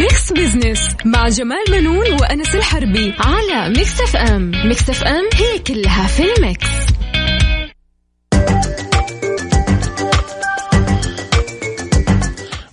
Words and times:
ميكس 0.00 0.32
بزنس 0.32 0.96
مع 1.04 1.28
جمال 1.28 1.64
بنون 1.70 2.12
وأنس 2.12 2.54
الحربي 2.54 3.14
على 3.18 3.68
ميكس 3.68 4.00
اف 4.00 4.16
ام 4.16 4.50
ميكس 4.64 4.90
اف 4.90 5.04
ام 5.04 5.28
هي 5.34 5.58
كلها 5.58 6.06
في 6.06 6.22
الميكس. 6.36 6.66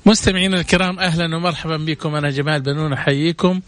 مستمعينا 0.06 0.60
الكرام 0.60 1.00
أهلا 1.00 1.36
ومرحبا 1.36 1.78
بكم. 1.78 2.16
أنا 2.16 2.30
جمال 2.30 2.62
بنون 2.62 2.94
أحييكم. 2.94 3.62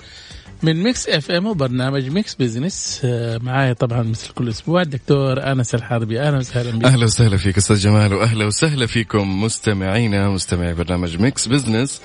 من 0.64 0.84
ميكس 0.84 1.10
اف 1.10 1.32
ام 1.32 1.48
وبرنامج 1.48 2.10
ميكس 2.10 2.36
بزنس. 2.36 3.02
آه، 3.04 3.38
معايا 3.38 3.74
طبعا 3.74 4.04
مثل 4.04 4.34
كل 4.34 4.50
أسبوع 4.50 4.82
الدكتور 4.82 5.52
أنس 5.52 5.76
الحربي 5.76 6.22
أهلا 6.22 6.38
وسهلا 6.38 6.72
بك. 6.80 6.86
أهلا 6.86 7.06
وسهلا 7.06 7.38
فيك 7.38 7.58
أستاذ 7.58 7.76
جمال 7.76 8.14
واهلا 8.14 8.46
وسهلا 8.46 8.86
فيكم 8.86 9.44
مستمعينا 9.44 10.30
مستمعي 10.30 10.74
برنامج 10.74 11.18
ميكس 11.18 11.48
بزنس. 11.48 12.02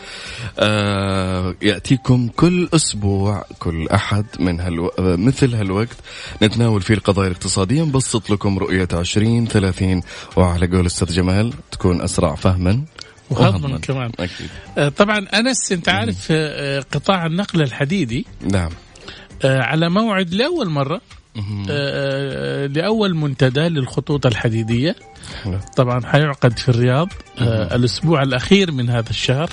آه 0.59 1.55
يأتيكم 1.63 2.29
كل 2.29 2.69
أسبوع 2.75 3.45
كل 3.59 3.89
أحد 3.89 4.27
من 4.41 4.61
هالو... 4.61 4.91
مثل 4.99 5.55
هالوقت 5.55 5.97
نتناول 6.43 6.83
فيه 6.83 6.95
القضايا 6.95 7.29
الاقتصادية. 7.29 7.83
نبسط 7.83 8.31
لكم 8.31 8.59
رؤية 8.59 8.89
20 8.93 9.47
30 9.47 10.03
وعلى 10.37 10.67
قول 10.67 10.87
أستاذ 10.87 11.13
جمال 11.13 11.53
تكون 11.71 12.01
أسرع 12.01 12.35
فهما. 12.35 12.81
وهضما 13.31 13.79
كمان. 13.79 14.11
أكيد. 14.19 14.49
آه، 14.79 14.89
طبعا 14.89 15.19
أنس 15.19 15.73
أنت 15.73 15.89
عارف 15.89 16.29
آه، 16.31 16.79
آه، 16.79 16.81
قطاع 16.81 17.27
النقل 17.27 17.63
الحديدي 17.63 18.27
نعم. 18.53 18.71
على 19.45 19.91
موعد 19.91 20.35
لأول 20.35 20.69
مرة 20.69 21.01
لأول 22.67 23.15
منتدى 23.15 23.61
للخطوط 23.61 24.27
الحديدية. 24.27 24.97
حلو. 25.45 25.59
طبعا 25.77 26.07
حيعقد 26.07 26.59
في 26.59 26.69
الرياض 26.69 27.09
الأسبوع 27.41 28.23
الأخير 28.23 28.73
من 28.73 28.91
هذا 28.91 29.11
الشهر. 29.11 29.51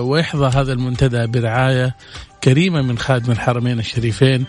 ويحظى 0.00 0.58
هذا 0.58 0.72
المنتدى 0.72 1.26
برعاية 1.26 1.96
كريمة 2.44 2.82
من 2.82 2.98
خادم 2.98 3.32
الحرمين 3.32 3.78
الشريفين 3.78 4.46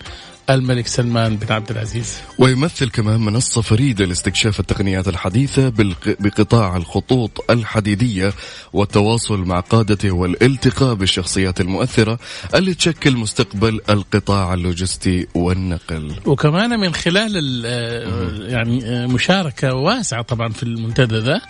الملك 0.50 0.88
سلمان 0.88 1.36
بن 1.38 1.54
عبد 1.54 1.72
العزيز. 1.72 2.18
ويمثل 2.40 2.90
كمان 2.90 3.20
منصة 3.20 3.62
فريدة 3.62 4.06
لاستكشاف 4.06 4.60
التقنيات 4.60 5.08
الحديثة 5.08 5.74
بقطاع 6.20 6.78
الخطوط 6.78 7.46
الحديدية 7.50 8.34
والتواصل 8.74 9.40
مع 9.40 9.60
قادته 9.60 10.12
والالتقاء 10.12 10.94
بالشخصيات 10.94 11.62
المؤثرة 11.62 12.20
اللي 12.56 12.74
تشكل 12.74 13.18
مستقبل 13.18 13.80
القطاع 13.90 14.54
اللوجستي 14.54 15.28
والنقل. 15.36 16.12
وكمان 16.26 16.80
من 16.80 16.94
خلال 16.94 17.38
ال- 17.38 17.64
آه، 17.66 18.50
يعني 18.52 18.86
آه، 18.86 19.08
مشاركة 19.08 19.74
واسعة 19.76 20.22
طبعا 20.22 20.50
في 20.50 20.64
المنتدى 20.64 21.18
ذا. 21.18 21.42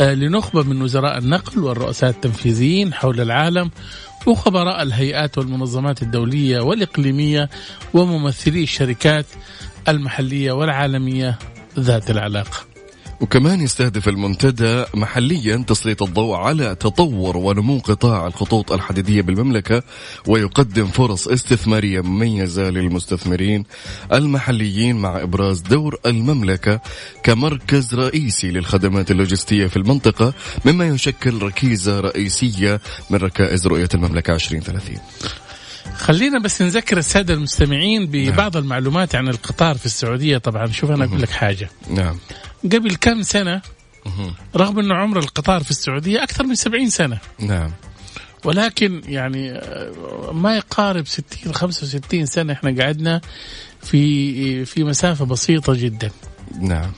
آه، 0.00 0.14
لنخبة 0.14 0.62
من 0.62 0.82
وزراء 0.82 1.18
النقل 1.18 1.58
والرؤساء 1.58 2.10
التنفيذيين 2.10 2.94
حول 2.94 3.20
العالم 3.20 3.70
وخبراء 4.26 4.82
الهيئات 4.82 5.38
والمنظمات 5.38 6.02
الدولية 6.02 6.60
والإقليمية 6.60 7.50
وممثلي 7.94 8.62
الشركات 8.62 9.26
المحلية 9.88 10.52
والعالمية 10.52 11.38
ذات 11.78 12.10
العلاقة. 12.10 12.69
وكمان 13.20 13.60
يستهدف 13.60 14.08
المنتدى 14.08 14.84
محليا 14.94 15.64
تسليط 15.66 16.02
الضوء 16.02 16.36
على 16.36 16.74
تطور 16.74 17.36
ونمو 17.36 17.78
قطاع 17.78 18.26
الخطوط 18.26 18.72
الحديدية 18.72 19.22
بالمملكة 19.22 19.82
ويقدم 20.26 20.86
فرص 20.86 21.28
استثمارية 21.28 22.00
مميزة 22.00 22.70
للمستثمرين 22.70 23.64
المحليين 24.12 24.96
مع 24.96 25.22
إبراز 25.22 25.60
دور 25.60 25.98
المملكة 26.06 26.80
كمركز 27.22 27.94
رئيسي 27.94 28.50
للخدمات 28.50 29.10
اللوجستية 29.10 29.66
في 29.66 29.76
المنطقة 29.76 30.34
مما 30.64 30.88
يشكل 30.88 31.42
ركيزة 31.42 32.00
رئيسية 32.00 32.80
من 33.10 33.18
ركائز 33.18 33.66
رؤية 33.66 33.88
المملكة 33.94 34.34
2030 34.34 34.96
خلينا 35.96 36.38
بس 36.38 36.62
نذكر 36.62 36.98
السادة 36.98 37.34
المستمعين 37.34 38.06
ببعض 38.06 38.56
المعلومات 38.56 39.14
عن 39.14 39.28
القطار 39.28 39.76
في 39.78 39.86
السعودية. 39.86 40.38
طبعا 40.38 40.66
شوف 40.66 40.90
أنا 40.90 41.04
أقول 41.04 41.22
لك 41.22 41.30
حاجة. 41.30 41.70
نعم. 41.90 42.16
قبل 42.64 42.94
كم 42.94 43.22
سنة. 43.22 43.62
رغم 44.56 44.78
أنه 44.78 44.94
عمر 44.94 45.18
القطار 45.18 45.62
في 45.62 45.70
السعودية 45.70 46.22
أكثر 46.22 46.46
من 46.46 46.54
70 46.54 46.90
سنة. 46.90 47.18
نعم. 47.38 47.70
ولكن 48.44 49.02
يعني 49.08 49.52
آه، 49.52 50.32
ما 50.32 50.56
يقارب 50.56 51.06
60 51.06 51.54
65 51.54 52.26
سنة 52.26 52.52
إحنا 52.52 52.84
قعدنا 52.84 53.20
في 53.82 54.64
في 54.64 54.84
مسافة 54.84 55.24
بسيطة 55.24 55.74
جدا. 55.74 56.10
نعم. 56.60 56.92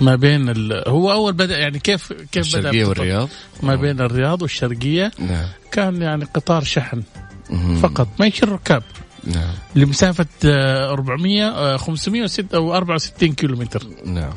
ما 0.00 0.14
بين 0.16 0.48
ال... 0.48 0.84
هو 0.88 1.12
أول 1.12 1.32
بدأ 1.32 1.58
يعني 1.58 1.78
كيف 1.78 2.12
كيف 2.12 2.26
بدأ 2.26 2.40
الشرقية 2.40 2.82
القطار؟ 2.82 3.00
والرياض. 3.00 3.28
ما 3.62 3.74
بين 3.74 4.00
الرياض 4.00 4.42
والشرقية. 4.42 5.12
نعم. 5.18 5.46
كان 5.72 6.02
يعني 6.02 6.24
قطار 6.24 6.64
شحن 6.64 7.02
مهم. 7.50 7.76
فقط 7.76 8.08
ما 8.20 8.26
يشيل 8.26 8.48
ركاب. 8.48 8.82
نعم. 9.24 9.54
لمسافة 9.74 10.26
آه، 10.44 10.92
400 10.92 11.48
آه، 11.48 11.76
506 11.76 12.56
أو 12.56 12.74
64 12.76 13.32
كيلومتر. 13.32 13.86
نعم. 14.04 14.32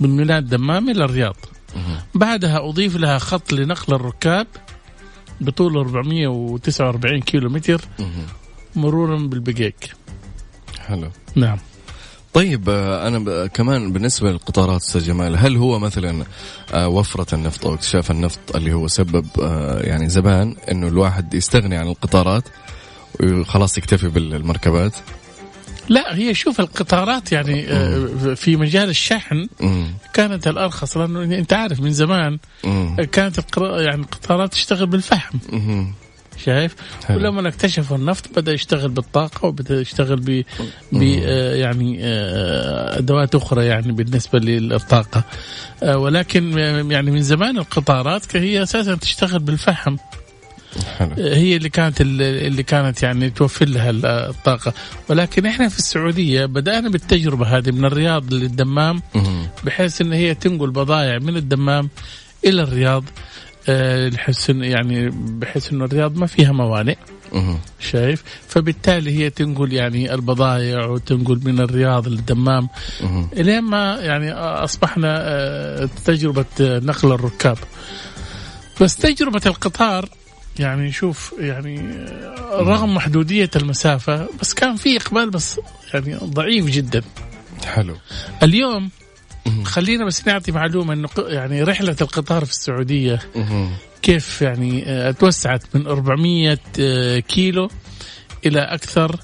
من 0.00 0.16
ميناء 0.16 0.38
الدمام 0.38 0.90
إلى 0.90 1.04
الرياض. 1.04 1.36
بعدها 2.14 2.68
أضيف 2.68 2.96
لها 2.96 3.18
خط 3.18 3.52
لنقل 3.52 3.94
الركاب 3.94 4.46
بطول 5.40 5.76
449 5.76 7.20
كيلومتر 7.20 7.80
مهم. 7.98 8.26
مرورا 8.76 9.16
بالبقيق. 9.16 9.74
حلو. 10.80 11.10
نعم. 11.34 11.58
طيب 12.32 12.68
آه، 12.68 13.08
أنا 13.08 13.46
كمان 13.46 13.92
بالنسبة 13.92 14.30
للقطارات 14.30 14.80
أستاذ 14.80 15.04
جمال 15.04 15.36
هل 15.36 15.56
هو 15.56 15.78
مثلا 15.78 16.24
آه، 16.72 16.88
وفرة 16.88 17.34
النفط 17.34 17.66
أو 17.66 17.74
اكتشاف 17.74 18.10
النفط 18.10 18.56
اللي 18.56 18.72
هو 18.72 18.88
سبب 18.88 19.26
آه، 19.42 19.80
يعني 19.80 20.08
زمان 20.08 20.56
إنه 20.70 20.88
الواحد 20.88 21.34
يستغني 21.34 21.76
عن 21.76 21.88
القطارات 21.88 22.44
وخلاص 23.22 23.78
يكتفي 23.78 24.08
بالمركبات؟ 24.08 24.96
لا 25.88 26.16
هي 26.16 26.34
شوف 26.34 26.60
القطارات 26.60 27.32
يعني 27.32 27.68
آه، 27.68 28.34
في 28.34 28.56
مجال 28.56 28.88
الشحن 28.88 29.48
مم. 29.60 29.86
كانت 30.12 30.48
الأرخص 30.48 30.96
لأنه 30.96 31.22
أنت 31.22 31.52
عارف 31.52 31.80
من 31.80 31.92
زمان 31.92 32.38
مم. 32.64 32.96
كانت 33.12 33.40
يعني 33.58 34.02
القطارات 34.02 34.52
تشتغل 34.52 34.86
بالفحم. 34.86 35.38
شايف. 36.44 36.74
ولما 37.10 37.48
اكتشفوا 37.48 37.96
النفط 37.96 38.38
بدأ 38.38 38.52
يشتغل 38.52 38.88
بالطاقة 38.88 39.46
وبدأ 39.46 39.80
يشتغل 39.80 40.16
ب 40.16 40.44
آه، 40.94 41.54
يعني 41.54 41.98
آه، 42.00 42.98
أدوات 42.98 43.34
أخرى 43.34 43.66
يعني 43.66 43.92
بالنسبة 43.92 44.38
للطاقة 44.38 45.24
آه، 45.82 45.98
ولكن 45.98 46.58
يعني 46.90 47.10
من 47.10 47.22
زمان 47.22 47.58
القطارات 47.58 48.36
هي 48.36 48.62
أساسا 48.62 48.94
تشتغل 48.94 49.38
بالفحم 49.38 49.96
حلو 50.98 51.10
هي 51.18 51.56
اللي 51.56 51.68
كانت 51.68 52.00
اللي 52.00 52.62
كانت 52.62 53.02
يعني 53.02 53.30
توفر 53.30 53.68
لها 53.68 53.90
الطاقة 54.30 54.72
ولكن 55.08 55.46
إحنا 55.46 55.68
في 55.68 55.78
السعودية 55.78 56.44
بدأنا 56.46 56.88
بالتجربة 56.88 57.46
هذه 57.46 57.70
من 57.70 57.84
الرياض 57.84 58.34
للدمام. 58.34 59.02
بحيث 59.64 60.00
إن 60.00 60.12
هي 60.12 60.34
تنقل 60.34 60.70
بضائع 60.70 61.18
من 61.18 61.36
الدمام 61.36 61.88
إلى 62.44 62.62
الرياض 62.62 63.04
آه، 63.68 64.08
بحيث 64.08 64.50
إن- 64.50 64.54
يعني 64.54 65.10
بحيث 65.14 65.72
إنه 65.72 65.84
الرياض 65.84 66.16
ما 66.16 66.26
فيها 66.26 66.52
موانئ. 66.52 66.96
شايف 67.80 68.22
فبالتالي 68.48 69.18
هي 69.18 69.30
تنقل 69.30 69.72
يعني 69.72 70.14
البضائع 70.14 70.84
وتنقل 70.86 71.40
من 71.44 71.60
الرياض 71.60 72.08
للدمام. 72.08 72.68
إلين 73.36 73.60
ما 73.62 73.96
يعني 74.00 74.32
أصبحنا 74.32 75.18
آه، 75.22 75.88
تجربة 76.04 76.44
آه، 76.60 76.78
نقل 76.78 77.12
الركاب 77.12 77.58
بس 78.80 78.96
تجربة 78.96 79.40
القطار 79.46 80.08
يعني 80.60 80.92
شوف 80.92 81.34
يعني 81.38 81.94
رغم 82.52 82.94
محدودية 82.94 83.50
المسافة 83.56 84.28
بس 84.40 84.54
كان 84.54 84.76
في 84.76 84.96
إقبال 84.96 85.30
بس 85.30 85.60
يعني 85.94 86.14
ضعيف 86.14 86.66
جدا. 86.66 87.02
حلو. 87.66 87.96
اليوم. 88.42 88.90
خلينا 89.64 90.04
بس 90.04 90.26
نعطي 90.26 90.52
معلومة 90.52 90.92
إنه 90.92 91.08
ق- 91.08 91.26
يعني 91.28 91.62
رحلة 91.62 91.96
القطار 92.00 92.44
في 92.44 92.50
السعودية 92.50 93.18
مم. 93.36 93.68
كيف 94.02 94.42
يعني 94.42 94.84
آه، 94.86 95.10
توسعت 95.10 95.62
من 95.74 95.86
400 95.86 96.58
آه، 96.80 97.18
كيلو 97.18 97.70
إلى 98.46 98.60
أكثر 98.60 99.16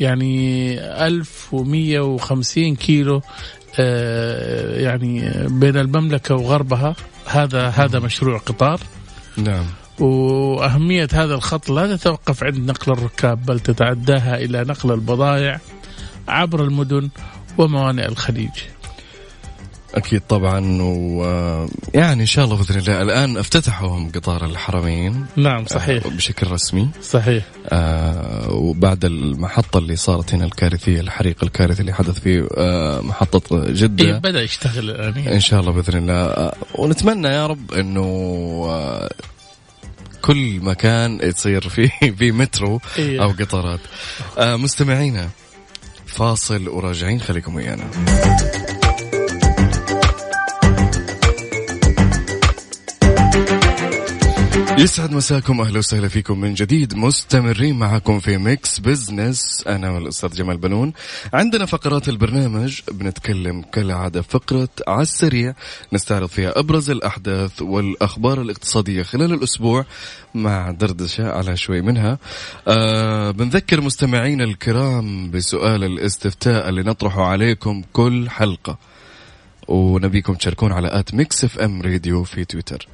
يعني 0.00 0.74
1150 1.06 2.76
كيلو 2.76 3.22
آه، 3.80 4.80
يعني 4.80 5.32
بين 5.48 5.76
المملكة 5.76 6.34
وغربها. 6.34 6.96
هذا 7.26 7.68
هذا 7.68 7.98
مشروع 7.98 8.38
قطار. 8.38 8.80
نعم. 9.36 9.66
وأهمية 10.00 11.08
هذا 11.12 11.34
الخط 11.34 11.70
لا 11.70 11.96
تتوقف 11.96 12.44
عند 12.44 12.58
نقل 12.70 12.92
الركاب 12.92 13.46
بل 13.46 13.60
تتعداها 13.60 14.36
إلى 14.36 14.64
نقل 14.64 14.92
البضائع 14.92 15.60
عبر 16.28 16.64
المدن 16.64 17.08
وموانئ 17.58 18.08
الخليج. 18.08 18.50
أكيد 19.94 20.20
طبعا 20.28 20.82
ويعني 20.82 22.20
إن 22.20 22.26
شاء 22.26 22.44
الله 22.44 22.56
بإذن 22.56 22.78
الله. 22.78 23.02
الآن 23.02 23.36
افتتحوا 23.36 24.08
قطار 24.14 24.44
الحرمين. 24.44 25.26
نعم 25.36 25.66
صحيح. 25.66 26.06
آه، 26.06 26.08
بشكل 26.08 26.50
رسمي. 26.50 26.88
صحيح. 27.02 27.44
آه 27.68 28.50
وبعد 28.50 29.04
المحطة 29.04 29.78
اللي 29.78 29.96
صارت 29.96 30.34
هنا 30.34 30.44
الكارثية 30.44 31.00
الحريق 31.00 31.36
الكارثي 31.44 31.80
اللي 31.80 31.92
حدث 31.92 32.20
في 32.20 32.48
آه 32.56 33.00
محطة 33.00 33.64
إيه 33.66 33.72
جدة 33.72 34.18
بدأ 34.18 34.42
يشتغل 34.42 34.90
الآن. 34.90 35.32
إن 35.32 35.40
شاء 35.40 35.60
الله 35.60 35.72
بإذن 35.72 35.98
الله. 35.98 36.14
آه 36.14 36.54
ونتمنى 36.74 37.28
يا 37.28 37.46
رب 37.46 37.72
إنه 37.72 38.02
آه 38.68 39.10
كل 40.28 40.60
مكان 40.60 41.34
تصير 41.34 41.68
فيه 41.68 41.90
في 42.18 42.32
مترو 42.32 42.80
إيه. 42.98 43.22
أو 43.22 43.28
قطارات 43.28 43.80
آه 44.38 44.56
مستمعينا 44.56 45.28
فاصل 46.06 46.68
وراجعين 46.68 47.20
خليكم 47.20 47.54
ويانا 47.54 47.84
يسعد 54.78 55.12
مساكم 55.12 55.60
أهلا 55.60 55.78
وسهلا 55.78 56.08
فيكم 56.08 56.40
من 56.40 56.54
جديد 56.54 56.94
مستمرين 56.94 57.78
معكم 57.78 58.20
في 58.20 58.38
ميكس 58.38 58.78
بزنس 58.78 59.64
أنا 59.66 59.90
والأستاذ 59.90 60.34
جمال 60.34 60.56
بنون. 60.56 60.92
عندنا 61.32 61.66
فقرات 61.66 62.08
البرنامج 62.08 62.80
بنتكلم 62.92 63.62
كالعادة 63.62 64.22
فقرة 64.22 64.68
على 64.88 65.02
السريع 65.02 65.54
نستعرض 65.92 66.28
فيها 66.28 66.58
أبرز 66.58 66.90
الأحداث 66.90 67.62
والأخبار 67.62 68.40
الاقتصادية 68.40 69.02
خلال 69.02 69.32
الأسبوع 69.32 69.84
مع 70.34 70.70
دردشة 70.70 71.30
على 71.30 71.56
شوي 71.56 71.80
منها. 71.80 72.18
آه 72.68 73.30
بنذكر 73.30 73.80
مستمعينا 73.80 74.44
الكرام 74.44 75.30
بسؤال 75.30 75.84
الاستفتاء 75.84 76.68
اللي 76.68 76.82
نطرحه 76.82 77.24
عليكم 77.24 77.82
كل 77.92 78.30
حلقة. 78.30 78.78
ونبيكم 79.68 80.34
تشاركون 80.34 80.72
على 80.72 80.98
at 80.98 81.14
ميكس 81.14 81.44
إف 81.44 81.58
إم 81.58 81.82
راديو 81.82 82.24
في 82.24 82.44
تويتر. 82.44 82.88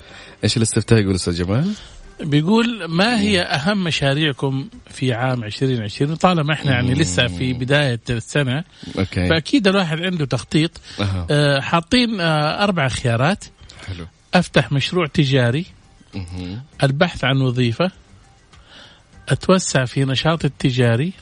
إيش 0.45 0.57
الاستفتاء 0.57 0.99
يقول 0.99 1.15
أستاذ 1.15 1.35
جمال؟ 1.35 1.73
بيقول 2.21 2.85
ما 2.85 3.21
هي 3.21 3.43
أهم 3.43 3.85
مشاريعكم 3.85 4.69
في 4.91 5.13
عام 5.13 5.45
2020 5.45 6.15
طالما 6.15 6.53
إحنا 6.53 6.73
يعني 6.73 6.95
لسه 6.95 7.27
في 7.27 7.53
بداية 7.53 8.01
السنة 8.11 8.65
أوكي. 8.99 9.29
فأكيد 9.29 9.69
الواحد 9.69 10.01
عنده 10.03 10.25
تخطيط. 10.25 10.71
أها. 11.01 11.27
آه، 11.31 11.61
حاطين 11.61 12.21
آه، 12.21 12.65
أربع 12.65 12.89
خيارات. 12.89 13.45
حلو. 13.87 14.07
أفتح 14.35 14.73
مشروع 14.73 15.07
تجاري. 15.07 15.67
مهم. 16.15 16.63
البحث 16.83 17.25
عن 17.25 17.41
وظيفة. 17.41 17.91
أتوسع 19.29 19.85
في 19.85 20.05
نشاط 20.05 20.45
التجاري. 20.45 21.13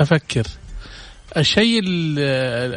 أفكر 0.00 0.46
الشيء 1.36 1.80
ال- 1.84 2.18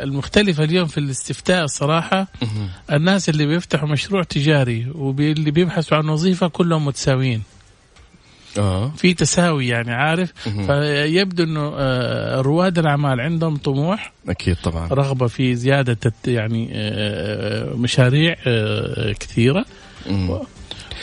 المختلف 0.04 0.62
اليوم 0.62 0.88
في 0.88 0.98
الاستفتاء 0.98 1.64
الصراحه 1.64 2.28
مهم. 2.42 2.70
الناس 2.92 3.30
اللي 3.30 3.46
بيفتحوا 3.46 3.88
مشروع 3.90 4.24
تجاري 4.24 4.88
واللي 4.96 5.52
بيبحثوا 5.52 5.98
عن 5.98 6.10
وظيفة 6.10 6.48
كلهم 6.48 6.86
متساويين 6.86 7.42
آه 8.60 8.92
في 8.98 9.14
تساوي 9.14 9.68
يعني 9.68 9.92
عارف. 9.94 10.34
فيبدو 10.44 11.44
إنه 11.44 11.74
آه، 11.78 12.42
رواد 12.42 12.80
الأعمال 12.80 13.22
عندهم 13.22 13.58
طموح 13.58 14.14
أكيد 14.30 14.56
طبعا 14.64 14.88
رغبة 14.88 15.28
في 15.28 15.56
زيادة 15.56 16.14
يعني 16.28 16.70
آه، 16.74 17.74
مشاريع 17.74 18.36
آه، 18.48 19.12
كثيرة 19.12 19.66
مم. 20.10 20.40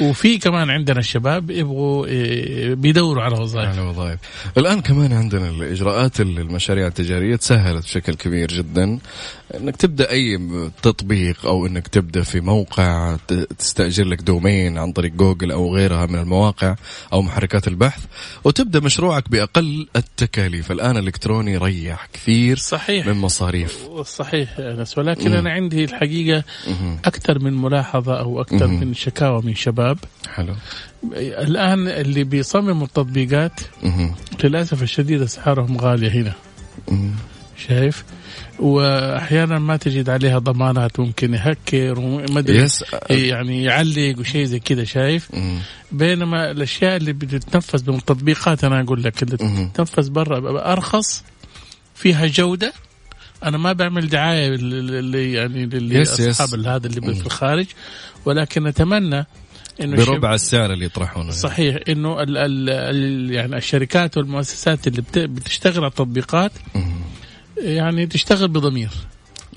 وفي 0.00 0.38
كمان 0.38 0.70
عندنا 0.70 0.98
الشباب 0.98 1.50
يبغوا 1.50 2.06
آه، 2.08 2.74
بيدوروا 2.74 3.22
على 3.22 3.38
وظائف. 3.38 3.68
على 3.68 3.80
وظائف. 3.80 4.18
الآن 4.58 4.80
كمان 4.80 5.12
عندنا 5.12 5.50
الإجراءات 5.50 6.20
المشاريع 6.20 6.86
التجارية 6.86 7.36
تسهلت 7.36 7.84
بشكل 7.84 8.14
كبير 8.14 8.48
جدا. 8.48 8.98
إنك 9.54 9.76
تبدأ 9.76 10.10
أي 10.10 10.38
تطبيق 10.82 11.46
أو 11.46 11.66
إنك 11.66 11.88
تبدأ 11.88 12.22
في 12.22 12.40
موقع 12.40 13.16
تستأجر 13.58 14.04
لك 14.04 14.22
دومين 14.22 14.78
عن 14.78 14.92
طريق 14.92 15.12
جوجل 15.12 15.50
أو 15.52 15.74
غيرها 15.74 16.06
من 16.06 16.18
المواقع 16.18 16.74
أو 17.12 17.22
محركات 17.22 17.68
البحث 17.68 18.04
وتبدأ 18.44 18.80
مشروعك 18.80 19.30
بأقل 19.30 19.88
التكاليف. 19.96 20.72
الآن 20.72 20.96
الإلكتروني 20.96 21.56
ريح 21.56 22.08
كثير 22.12 22.56
صحيح. 22.56 23.06
من 23.06 23.14
مصاريف. 23.14 23.78
صحيح 24.04 24.58
أنس 24.58 24.98
ولكن. 24.98 25.32
أنا 25.32 25.50
عندي 25.50 25.84
الحقيقة. 25.84 26.44
أكثر 27.04 27.38
من 27.38 27.52
ملاحظة 27.62 28.20
أو 28.20 28.40
أكثر. 28.40 28.66
من 28.66 28.94
شكاوى 28.94 29.42
من 29.42 29.54
شباب. 29.54 29.79
حلو 30.34 30.54
الآن 31.14 31.88
اللي 31.88 32.24
بيصمموا 32.24 32.86
التطبيقات. 32.86 33.60
للأسف 34.44 34.82
الشديد 34.82 35.22
أسعارهم 35.22 35.76
غالية 35.76 36.10
هنا. 36.10 36.32
شايف 37.68 38.04
وأحيانا 38.58 39.58
ما 39.58 39.76
تجد 39.76 40.10
عليها 40.10 40.38
ضمانات 40.38 41.00
ممكن 41.00 41.34
يهكر 41.34 41.98
وما 41.98 42.38
أدري 42.38 42.68
يعني 43.10 43.64
يعلق 43.64 44.14
وشيء 44.18 44.44
زي 44.44 44.58
كذا 44.58 44.84
شايف 44.84 45.34
مم. 45.34 45.58
بينما 45.92 46.50
الأشياء 46.50 46.96
اللي 46.96 47.12
بتتنفذ 47.12 47.90
من 47.90 47.96
التطبيقات 47.96 48.64
أنا 48.64 48.80
أقول 48.80 49.02
لك 49.02 49.22
اللي. 49.22 49.70
تنفذ 49.74 50.10
برا 50.10 50.72
أرخص 50.72 51.24
فيها 51.94 52.26
جودة 52.26 52.72
أنا 53.44 53.58
ما 53.58 53.72
بعمل 53.72 54.08
دعاية 54.08 54.48
يعني 55.34 55.68
يس، 56.00 56.12
يس. 56.12 56.20
لاصحاب 56.20 56.54
هذا 56.68 56.86
اللي. 56.86 57.14
في 57.14 57.26
الخارج 57.26 57.66
ولكن 58.24 58.66
أتمنى 58.66 59.26
إنه 59.80 59.96
بربع 59.96 60.34
السعر 60.34 60.72
اللي 60.72 60.84
يطرحونه 60.84 61.30
صحيح 61.30 61.76
إنه 61.88 62.22
ال 62.22 62.36
ال 62.36 62.70
ال 62.70 63.30
يعني 63.34 63.56
الشركات 63.56 64.16
والمؤسسات 64.16 64.86
اللي 64.86 65.02
بت- 65.02 65.18
بتشتغل 65.18 65.78
على 65.78 65.86
التطبيقات. 65.86 66.52
يعني 67.58 68.06
تشتغل 68.06 68.48
بضمير. 68.48 68.90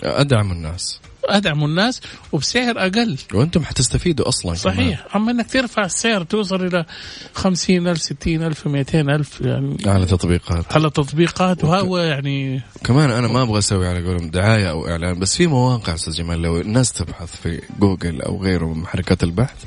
أدعم 0.04 0.52
الناس. 0.52 1.00
ادعموا 1.26 1.68
الناس 1.68 2.02
وبسعر 2.32 2.78
أقل. 2.78 3.18
وأنتم 3.34 3.64
حتستفيدوا 3.64 4.28
أصلا 4.28 4.44
كمان. 4.56 4.76
صحيح 4.76 5.16
أما 5.16 5.32
إنك 5.32 5.52
ترفع 5.52 5.86
السعر 5.86 6.24
توصل 6.24 6.66
إلى 6.68 6.86
خمسين 7.34 7.88
ألف 7.88 8.02
ستين 8.02 8.44
ألف 8.44 8.68
مئتين 8.68 9.10
ألف 9.10 9.42
يعني 9.42 9.78
على 9.86 10.06
تطبيقات. 10.06 10.74
على 10.74 10.90
تطبيقات 10.90 11.64
وهو 11.64 11.98
يعني 11.98 12.62
كمان 12.84 13.12
أنا 13.12 13.28
ما 13.28 13.42
أبغى 13.42 13.60
أسوي 13.60 13.88
على 13.88 14.06
قولهم 14.08 14.30
دعاية 14.30 14.70
أو 14.70 14.88
إعلان 14.88 15.20
بس 15.20 15.38
في 15.38 15.48
مواقع 15.48 15.94
أستاذ 15.94 16.14
جمال 16.14 16.42
لو 16.42 16.62
الناس 16.62 16.92
تبحث 16.94 17.36
في 17.42 17.62
جوجل 17.80 18.22
أو 18.22 18.44
غيره 18.44 18.66
من 18.74 18.80
محركات 18.82 19.24
البحث 19.24 19.64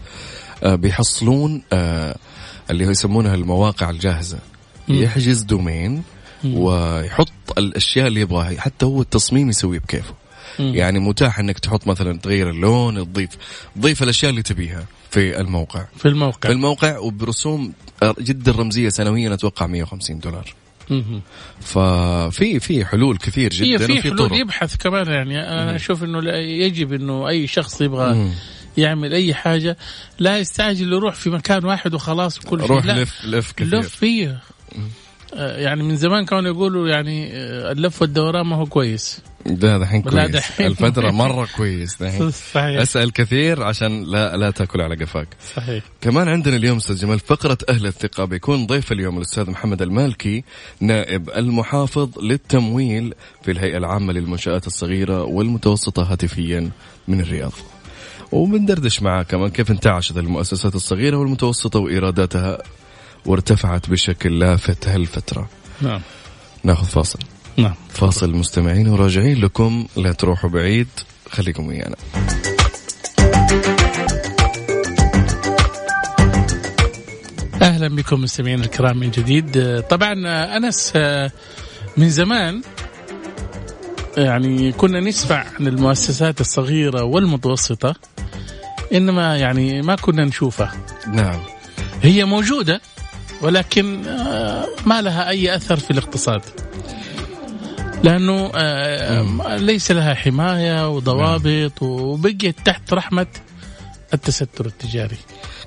بيحصلون 0.62 1.62
آه، 1.72 2.16
اللي 2.70 2.86
هو 2.86 2.90
يسمونها 2.90 3.34
المواقع 3.34 3.90
الجاهزة. 3.90 4.38
يحجز 4.88 5.42
دومين 5.42 6.02
ويحط 6.44 7.32
الأشياء 7.58 8.06
اللي 8.06 8.20
يبغاها 8.20 8.60
حتى 8.60 8.86
هو 8.86 9.02
التصميم 9.02 9.48
يسويه 9.48 9.78
بكيفه. 9.78 10.14
يعني 10.58 10.98
متاح 10.98 11.38
إنك 11.38 11.58
تحط 11.58 11.86
مثلا 11.86 12.18
تغير 12.18 12.50
اللون 12.50 13.12
تضيف 13.12 13.30
تضيف 13.76 14.02
الأشياء 14.02 14.30
اللي 14.30 14.42
تبيها 14.42 14.84
في 15.10 15.40
الموقع. 15.40 15.84
في 15.96 16.08
الموقع. 16.08 16.48
في 16.48 16.52
الموقع 16.52 16.98
وبرسوم 16.98 17.72
جدا 18.20 18.52
رمزيه 18.52 18.88
سنويا 18.88 19.34
أتوقع 19.34 19.66
150 19.66 20.18
دولار. 20.18 20.54
ففي 21.60 22.60
في 22.60 22.84
حلول 22.84 23.16
كثير 23.16 23.50
جدا 23.50 23.86
في 23.86 24.02
حلول 24.02 24.18
طرق. 24.18 24.38
يبحث 24.38 24.76
كمان 24.76 25.06
يعني. 25.06 25.40
أنا 25.40 25.76
أشوف 25.76 26.04
إنه 26.04 26.32
يجب 26.38 26.92
إنه 26.92 27.28
أي 27.28 27.46
شخص 27.46 27.80
يبغى. 27.80 28.30
يعمل 28.76 29.12
أي 29.12 29.34
حاجة 29.34 29.76
لا 30.18 30.38
يستعجل 30.38 30.92
يروح 30.92 31.14
في 31.14 31.30
مكان 31.30 31.64
واحد 31.64 31.94
وخلاص 31.94 32.38
وكل 32.38 32.60
شيء. 32.60 32.68
روح 32.68 32.86
لا 32.86 33.02
لف 33.02 33.24
لف 33.24 33.52
كثير. 33.52 33.78
لف 33.78 33.96
فيه. 33.96 34.38
آه، 35.34 35.58
يعني 35.58 35.82
من 35.82 35.96
زمان 35.96 36.24
كانوا 36.24 36.50
يقولوا 36.50 36.88
يعني 36.88 37.30
آه، 37.36 37.72
اللف 37.72 38.02
والدوران 38.02 38.46
ما 38.46 38.56
هو 38.56 38.66
كويس. 38.66 39.20
ده 39.46 39.78
دحين 39.78 40.02
كويس. 40.02 40.30
دحين. 40.30 40.66
الفترة 40.66 41.10
مرة 41.10 41.48
كويس 41.56 42.02
دحين. 42.02 42.30
صحيح. 42.30 42.80
أسأل 42.80 43.12
كثير 43.12 43.62
عشان 43.62 44.04
لا 44.04 44.36
لا 44.36 44.50
تأكل 44.50 44.80
على 44.80 44.94
قفاك. 44.94 45.28
صحيح. 45.56 45.84
كمان 46.00 46.28
عندنا 46.28 46.56
اليوم 46.56 46.76
أستاذ 46.76 46.96
جمال 46.96 47.18
فقرة 47.18 47.58
أهل 47.68 47.86
الثقة 47.86 48.24
بيكون 48.24 48.66
ضيف 48.66 48.92
اليوم 48.92 49.16
الأستاذ 49.16 49.50
محمد 49.50 49.82
المالكي 49.82 50.44
نائب 50.80 51.30
المحافظ 51.30 52.18
للتمويل 52.18 53.14
في 53.42 53.50
الهيئة 53.50 53.76
العامة 53.76 54.12
للمنشآت 54.12 54.66
الصغيرة 54.66 55.22
والمتوسطة 55.22 56.02
هاتفيا 56.12 56.70
من 57.08 57.20
الرياض. 57.20 57.52
وبندردش 58.32 59.02
معاه 59.02 59.22
كمان 59.22 59.50
كيف 59.50 59.70
انتعشت 59.70 60.16
المؤسسات 60.16 60.74
الصغيرة 60.74 61.16
والمتوسطة 61.16 61.78
وإيراداتها 61.78 62.58
وارتفعت 63.26 63.90
بشكل 63.90 64.38
لافت 64.38 64.88
هالفترة؟ 64.88 65.48
نعم. 65.80 66.00
ناخذ 66.64 66.86
فاصل. 66.86 67.18
نعم. 67.56 67.74
فاصل 67.88 68.34
مستمعين 68.34 68.88
وراجعين 68.88 69.40
لكم 69.40 69.86
لا 69.96 70.12
تروحوا 70.12 70.50
بعيد 70.50 70.88
خليكم 71.30 71.66
ويانا. 71.66 71.96
أهلا 77.62 77.88
بكم 77.88 78.20
مستمعينا 78.20 78.64
الكرام 78.64 78.98
من 78.98 79.10
جديد. 79.10 79.80
طبعا 79.90 80.14
أنس 80.56 80.92
آه، 80.96 81.30
من 81.96 82.10
زمان 82.10 82.62
يعني 84.16 84.72
كنا 84.72 85.00
نسمع 85.00 85.44
عن 85.60 85.66
المؤسسات 85.66 86.40
الصغيرة 86.40 87.04
والمتوسطة 87.04 87.94
إنما 88.92 89.36
يعني 89.36 89.82
ما 89.82 89.94
كنا 89.94 90.24
نشوفها. 90.24 90.72
نعم. 91.12 91.40
هي 92.02 92.24
موجودة 92.24 92.80
ولكن 93.42 94.06
آه، 94.06 94.66
ما 94.86 95.02
لها 95.02 95.28
أي 95.28 95.56
أثر 95.56 95.76
في 95.76 95.90
الاقتصاد. 95.90 96.42
لأنه 98.02 98.50
آه، 98.54 99.56
ليس 99.56 99.90
لها 99.90 100.14
حماية 100.14 100.88
وضوابط 100.88 101.82
وبقيت 101.82 102.60
تحت 102.64 102.92
رحمة 102.92 103.26
التستر 104.14 104.66
التجاري. 104.66 105.18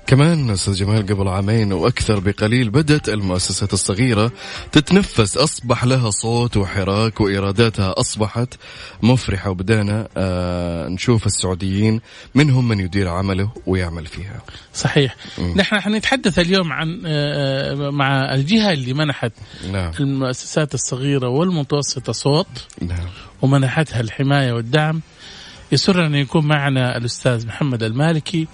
كمان 0.10 0.50
أستاذ 0.50 0.74
جمال 0.74 1.06
قبل 1.06 1.28
عامين 1.28 1.74
وأكثر 1.74 2.20
بقليل 2.20 2.70
بدأت 2.70 3.10
المؤسسات 3.10 3.74
الصغيرة 3.74 4.32
تتنفس 4.72 5.38
أصبح 5.38 5.86
لها 5.86 6.10
صوت 6.10 6.58
وحراك 6.58 7.22
وإيراداتها 7.22 7.94
أصبحت 7.98 8.54
مفرحة 9.04 9.50
وبدأنا 9.50 10.08
آه 10.18 10.88
نشوف 10.88 11.26
السعوديين 11.26 12.02
منهم 12.36 12.68
من 12.68 12.80
يدير 12.80 13.08
عمله 13.08 13.52
ويعمل 13.66 14.06
فيها. 14.06 14.42
صحيح 14.74 15.16
م. 15.38 15.54
نحن 15.58 15.80
حنتحدث 15.80 16.40
اليوم 16.40 16.74
عن 16.74 17.02
آه, 17.06 17.88
آه، 17.88 17.90
مع 17.90 18.34
الجهة 18.34 18.72
اللي 18.72 18.94
منحت 18.94 19.32
نعم. 19.72 19.92
المؤسسات 20.00 20.74
الصغيرة 20.74 21.28
والمتوسطة 21.28 22.14
صوت 22.14 22.68
نعم. 22.82 23.08
ومنحتها 23.42 24.00
الحماية 24.00 24.54
والدعم 24.54 25.02
يسرنا 25.72 26.08
أن 26.08 26.16
يكون 26.16 26.48
معنا 26.48 26.98
الأستاذ 26.98 27.48
محمد 27.48 27.84
المالكي 27.84 28.48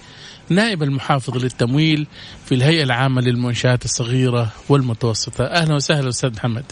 نائب 0.48 0.82
المحافظ 0.82 1.36
للتمويل 1.36 2.06
في 2.44 2.54
الهيئة 2.54 2.82
العامة 2.82 3.20
للمنشآت 3.20 3.84
الصغيرة 3.84 4.52
والمتوسطة. 4.68 5.44
أهلا 5.44 5.74
وسهلا 5.74 6.08
أستاذ 6.08 6.32
محمد. 6.32 6.64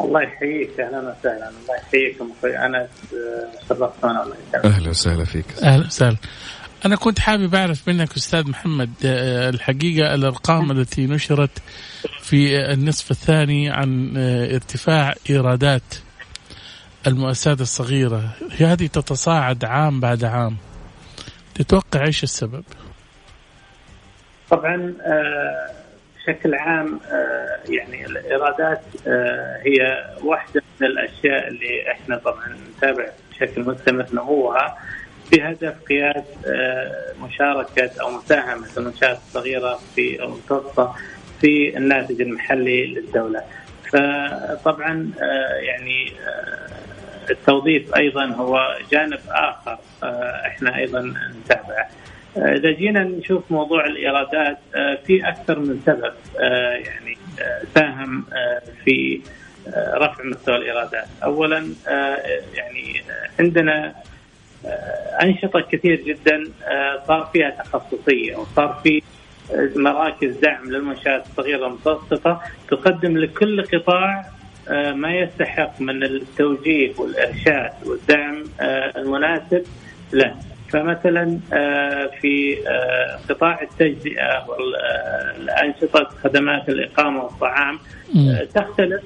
الله 0.00 0.22
يحييك. 0.22 0.80
أهلا 0.80 0.98
وسهلا. 0.98 1.48
الله 1.48 1.76
يحييكم. 1.86 2.32
أخوي 2.38 2.58
أنس 2.58 2.88
شرفتنا 3.68 4.22
الله 4.22 4.36
يسلمك. 4.48 4.66
أهلا 4.66 4.90
وسهلا 4.90 5.24
فيك. 5.24 5.44
أهلا 5.62 5.86
وسهلا. 5.86 6.16
أنا 6.86 6.96
كنت 6.96 7.18
حابب 7.18 7.54
أعرف 7.54 7.88
منك 7.88 8.16
أستاذ 8.16 8.48
محمد 8.48 8.90
آه، 9.04 9.48
الحقيقة 9.48 10.14
الأرقام 10.14 10.70
التي 10.70 11.06
نشرت 11.06 11.58
في 12.22 12.72
النصف 12.72 13.10
الثاني 13.10 13.70
عن 13.70 14.14
آه، 14.16 14.54
ارتفاع 14.54 15.14
إيرادات 15.30 15.82
المؤسسات 17.06 17.60
الصغيرة. 17.60 18.34
هذه 18.58 18.86
تتصاعد 18.86 19.64
عام 19.64 20.00
بعد 20.00 20.24
عام. 20.24 20.56
تتوقع 21.54 22.04
إيش 22.04 22.22
السبب؟ 22.22 22.64
طبعا 24.50 24.94
آه، 25.02 25.70
بشكل 26.16 26.54
عام 26.54 27.00
آه، 27.12 27.58
يعني 27.68 28.06
الإيرادات 28.06 28.82
آه، 29.06 29.60
هي 29.64 30.04
واحدة 30.24 30.62
من 30.80 30.86
الأشياء 30.86 31.48
اللي 31.48 31.90
إحنا 31.92 32.16
طبعا 32.16 32.56
نتابع 32.76 33.06
بشكل 33.30 33.60
مستمر 33.60 34.06
نموها 34.12 34.78
بهدف 35.32 35.74
قياس 35.88 36.24
مشاركة 37.22 37.90
أو 38.00 38.10
مساهمة 38.10 38.66
المنشات 38.76 39.18
الصغيرة 39.26 39.78
في 39.94 40.24
المتوسطه 40.24 40.96
في 41.40 41.76
الناتج 41.76 42.20
المحلي 42.20 42.86
للدولة. 42.86 43.42
فطبعا 43.92 45.10
يعني 45.60 46.12
التوظيف 47.30 47.96
أيضا 47.96 48.24
هو 48.26 48.78
جانب 48.90 49.20
آخر 49.28 49.78
إحنا 50.46 50.76
أيضا 50.76 51.14
نتابعه. 51.44 51.88
آه، 52.36 52.54
إذا 52.54 52.70
جينا 52.70 53.04
نشوف 53.04 53.42
موضوع 53.50 53.86
الإيرادات 53.86 54.58
آه، 54.74 54.98
في 55.06 55.28
أكثر 55.28 55.58
من 55.58 55.80
سبب 55.86 56.12
يعني 56.38 57.18
ساهم 57.74 58.24
في 58.84 59.20
رفع 59.76 60.24
مستوى 60.24 60.56
الإيرادات. 60.56 61.06
اولا 61.24 61.68
يعني 62.54 63.02
عندنا 63.40 63.94
أنشطة 65.22 65.60
كثير 65.60 66.00
جدا 66.00 66.44
صار 67.06 67.30
فيها 67.32 67.50
تخصصية 67.50 68.36
وصار 68.36 68.80
في 68.82 69.02
مراكز 69.76 70.36
دعم 70.36 70.70
للمنشآت 70.70 71.26
الصغيرة 71.26 71.64
والمتوسطة 71.64 72.40
تقدم 72.68 73.18
لكل 73.18 73.62
قطاع 73.62 74.24
آه، 74.68 74.92
ما 74.92 75.14
يستحق 75.14 75.80
من 75.80 76.02
التوجيه 76.02 76.92
والإرشاد 76.98 77.72
والدعم 77.86 78.44
آه، 78.60 78.92
المناسب 79.00 79.64
له 80.14 80.34
فمثلا 80.68 81.38
آه، 81.52 82.10
في 82.20 82.56
قطاع 83.28 83.62
التجزئة 83.62 84.46
والأنشطة 84.48 86.10
خدمات 86.24 86.68
الإقامة 86.68 87.24
والطعام 87.24 87.78
تختلف 88.54 89.02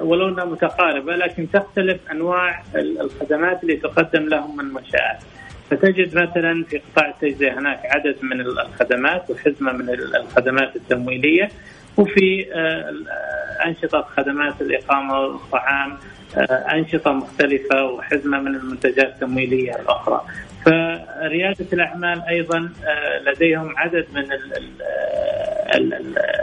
ولو 0.00 0.28
إنها 0.28 0.44
متقاربة 0.44 1.16
لكن 1.16 1.50
تختلف 1.50 2.00
أنواع 2.10 2.62
الخدمات 2.74 3.62
اللي 3.62 3.76
تقدم 3.76 4.28
لهم 4.28 4.56
من 4.56 4.64
منشات. 4.64 5.18
فتجد 5.70 6.16
مثلا 6.16 6.64
في 6.64 6.78
قطاع 6.78 7.08
التجزئة 7.08 7.58
هناك 7.58 7.80
عدد 7.84 8.16
من 8.22 8.40
الخدمات 8.40 9.30
وحزمة 9.30 9.72
من 9.72 9.90
الخدمات 9.90 10.76
التمويلية 10.76 11.50
وفي 11.96 12.46
آه، 13.62 13.68
أنشطة 13.68 14.02
خدمات 14.16 14.60
الإقامة 14.60 15.20
والطعام 15.20 15.98
آه، 16.36 16.42
أنشطة 16.72 17.12
مختلفة 17.12 17.84
وحزمة 17.84 18.40
من 18.40 18.54
المنتجات 18.54 19.08
التمويلية 19.14 19.76
الأخرى. 19.76 20.24
فريادة 20.64 21.66
الأعمال 21.72 22.22
أيضا 22.28 22.72
آه، 22.84 23.18
لديهم 23.18 23.74
عدد 23.76 24.06
من 24.14 24.26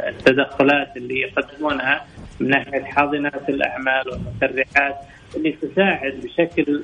التدخلات 0.07 0.97
اللي 0.97 1.19
يقدمونها 1.19 2.05
من 2.39 2.49
ناحية 2.49 2.83
حاضنات 2.83 3.49
الأعمال 3.49 4.03
والمسرعات 4.09 4.95
اللي 5.35 5.51
تساعد 5.51 6.13
بشكل 6.23 6.83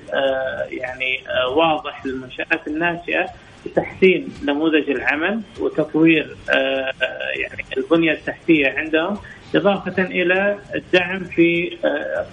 يعني 0.69 1.19
واضح 1.55 2.05
للمنشآت 2.05 2.67
الناشئة 2.67 3.29
تحسين 3.75 4.27
نموذج 4.47 4.89
العمل 4.89 5.41
وتطوير 5.59 6.35
آه، 6.49 6.91
يعني 7.35 7.65
البنية 7.77 8.11
التحتية 8.11 8.69
عندهم 8.77 9.17
إضافة 9.55 10.03
إلى 10.03 10.59
الدعم 10.75 11.23
في 11.23 11.77
آه، 11.85 12.25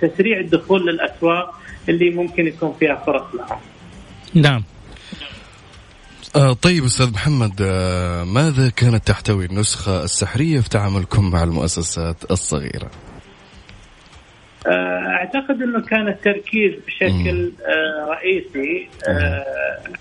تسريع 0.00 0.40
الدخول 0.40 0.86
للأسواق 0.86 1.60
اللي 1.88 2.10
ممكن 2.10 2.46
يكون 2.46 2.74
فيها 2.80 2.94
فرص 2.94 3.34
لهم. 3.34 3.58
نعم. 4.34 4.64
آه 6.36 6.52
طيب 6.52 6.84
أستاذ 6.84 7.12
محمد 7.12 7.62
آه 7.62 8.24
ماذا 8.24 8.70
كانت 8.70 9.06
تحتوي 9.06 9.44
النسخة 9.44 10.04
السحرية 10.04 10.60
في 10.60 10.68
تعاملكم 10.68 11.30
مع 11.30 11.42
المؤسسات 11.44 12.16
الصغيرة؟ 12.30 12.90
آه، 14.66 15.06
أعتقد 15.06 15.62
إنه 15.62 15.80
كان 15.80 16.08
التركيز 16.08 16.72
بشكل 16.86 17.52
آه، 17.66 18.06
رئيسي 18.10 18.88
آه، 19.08 19.44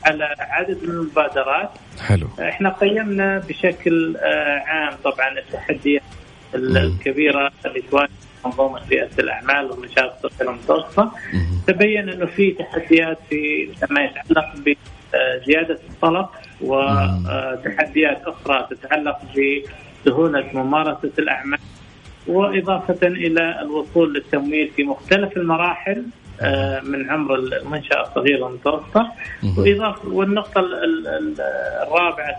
على 0.06 0.36
عدد 0.40 0.84
من 0.84 0.90
المبادرات 0.90 1.70
حلو 2.08 2.28
إحنا 2.40 2.70
قيمنا 2.70 3.40
بشكل 3.40 4.18
عام 4.66 4.94
طبعا 5.04 5.40
التحديات 5.40 6.02
الكبيرة 6.56 7.52
اللي 7.66 7.82
تواجه 7.92 8.10
منظومه 8.46 8.80
رئاسه 8.92 9.24
الأعمال 9.24 9.72
والمنشات 9.72 10.26
الصغيره 10.26 10.52
المتوسطة. 10.52 11.12
تبين 11.68 12.10
إنه 12.10 12.26
في 12.26 12.52
تحديات 12.52 13.18
في 13.30 13.70
ما 13.90 14.04
يتعلق 14.04 14.46
بزيادة 14.56 15.80
الطلب 15.90 16.28
وتحديات 16.62 18.22
أخرى 18.26 18.68
تتعلق 18.70 19.18
بسهوله 20.06 20.46
ممارسة 20.54 21.12
الأعمال 21.20 21.60
وإضافة 22.28 23.08
إلى 23.08 23.62
الوصول 23.62 24.14
للتمويل 24.14 24.72
في 24.76 24.84
مختلف 24.84 25.38
المراحل 25.38 26.04
آه، 26.42 26.80
من 26.82 27.10
عمر 27.10 27.36
المنشأة 27.36 28.02
الصغيرة 28.02 28.44
والمتوسطة 28.46 29.12
وإضافة 29.58 30.10
والنقطة 30.10 30.68
الرابعة 31.84 32.38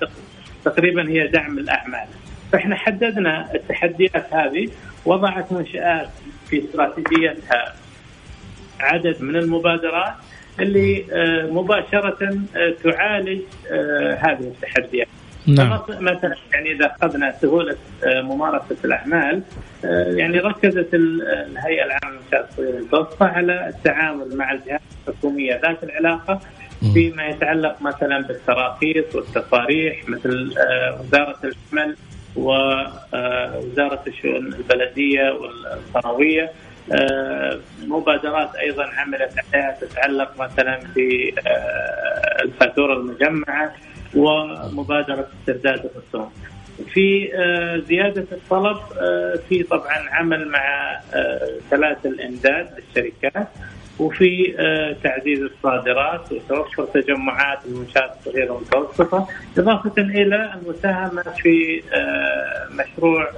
تقريبا 0.64 1.08
هي 1.08 1.26
دعم 1.26 1.58
الأعمال. 1.58 2.06
فإحنا 2.52 2.76
حددنا 2.76 3.54
التحديات 3.54 4.34
هذه 4.34 4.68
وضعت 5.04 5.52
منشآت 5.52 6.08
في 6.46 6.64
استراتيجيتها 6.64 7.74
عدد 8.80 9.22
من 9.22 9.36
المبادرات 9.36 10.14
اللي 10.60 11.04
آه، 11.12 11.46
مباشرة 11.52 12.38
آه، 12.56 12.74
تعالج 12.84 13.40
هذه 14.20 14.40
التحديات 14.40 15.08
نعم. 15.48 15.80
مثلا 15.88 16.34
يعني 16.52 16.72
إذا 16.72 16.86
أخذنا 16.86 17.34
سهولة 17.42 17.76
آه، 18.04 18.20
ممارسة 18.20 18.76
الأعمال 18.84 19.42
آه، 19.84 20.12
يعني 20.12 20.38
ركزت 20.38 20.88
الهيئة 20.94 21.84
العامة 21.84 22.18
للمنشات 22.18 22.48
الصغيره 22.58 23.16
على 23.20 23.68
التعامل 23.68 24.36
مع 24.36 24.52
الجهات 24.52 24.80
الحكومية 25.08 25.60
ذات 25.62 25.84
العلاقة 25.84 26.40
فيما 26.94 27.26
يتعلق 27.26 27.82
مثلا 27.82 28.20
بالتراخيص 28.20 29.14
والتصاريح 29.14 30.08
مثل 30.08 30.54
آه، 30.58 31.00
وزارة 31.00 31.38
العمل 31.44 31.96
ووزارة 32.38 34.02
الشؤون 34.06 34.46
البلدية 34.46 35.30
والقرويه 35.30 36.52
مبادرات 37.86 38.54
أيضا 38.54 38.84
عملت 38.84 39.32
عليها 39.54 39.78
تتعلق 39.80 40.30
مثلا 40.40 40.80
بالفاتوره 42.44 42.94
المجمعة 42.94 43.74
ومبادرة 44.14 45.28
استرداد 45.40 45.78
الرسوم. 45.84 46.30
في 46.94 47.34
آه، 47.34 47.76
زيادة 47.88 48.26
الطلب 48.32 48.76
آه، 49.00 49.38
في 49.48 49.62
طبعا 49.62 50.08
عمل 50.10 50.48
مع 50.48 51.00
آه، 51.14 51.50
ثلاث 51.70 52.06
الإمداد 52.06 52.68
للشركات 52.78 53.48
وفي 53.98 54.54
تعزيز 55.02 55.42
الصادرات 55.42 56.32
وتوفر 56.32 56.84
تجمعات 56.84 57.58
المنشآت 57.66 58.10
الصغيرة 58.20 58.52
والمتوسطة 58.52 59.26
إضافة 59.58 60.02
إلى 60.02 60.54
المساهمة 60.54 61.22
في 61.22 61.82
مشروع 62.70 63.30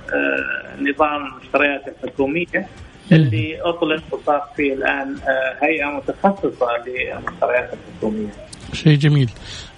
نظام 0.81 1.26
المشتريات 1.26 1.83
الحكومية 1.88 2.67
اللي 3.12 3.61
أطلق 3.62 4.02
وصار 4.12 4.43
فيه 4.57 4.73
الآن 4.73 5.17
آه، 5.29 5.64
هيئة 5.64 5.87
متخصصة 5.87 6.67
للمشتريات 6.87 7.71
الحكومية. 7.73 8.29
شيء 8.73 8.99
جميل. 8.99 9.31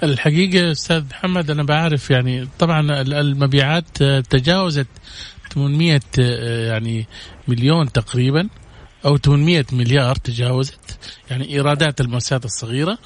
الحقيقة 0.03 0.73
أستاذ 0.73 1.05
محمد 1.11 1.51
أنا 1.51 1.63
بعرف 1.63 2.11
يعني 2.11 2.49
طبعا 2.59 3.01
المبيعات 3.01 4.03
تجاوزت 4.31 4.87
800 5.55 6.01
يعني 6.69 7.07
مليون 7.49 7.93
تقريبا. 7.93 8.49
أو 9.05 9.17
800 9.17 9.65
مليار 9.73 10.15
تجاوزت 10.15 10.99
يعني 11.31 11.49
إيرادات 11.49 12.01
المؤسسات 12.01 12.45
الصغيرة. 12.45 12.99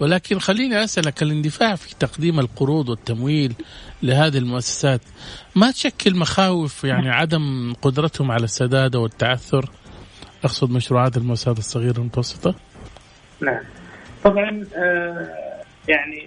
ولكن 0.00 0.38
خليني 0.38 0.84
أسألك 0.84 1.22
الاندفاع 1.22 1.74
في 1.74 1.94
تقديم 1.94 2.40
القروض 2.40 2.88
والتمويل 2.88 3.54
لهذه 4.02 4.38
المؤسسات 4.38 5.00
ما 5.56 5.70
تشكل 5.70 6.16
مخاوف 6.16 6.84
يعني 6.84 7.10
عدم 7.10 7.74
قدرتهم 7.82 8.30
على 8.30 8.44
السداد 8.44 8.96
والتعثر؟ 8.96 9.70
أقصد 10.44 10.70
مشروعات 10.70 11.16
المؤسسات 11.16 11.58
الصغيرة 11.58 11.98
والمتوسطة 11.98 12.54
نعم. 13.40 13.62
طبعا 14.24 14.66
آه 14.76 15.28
يعني 15.88 16.26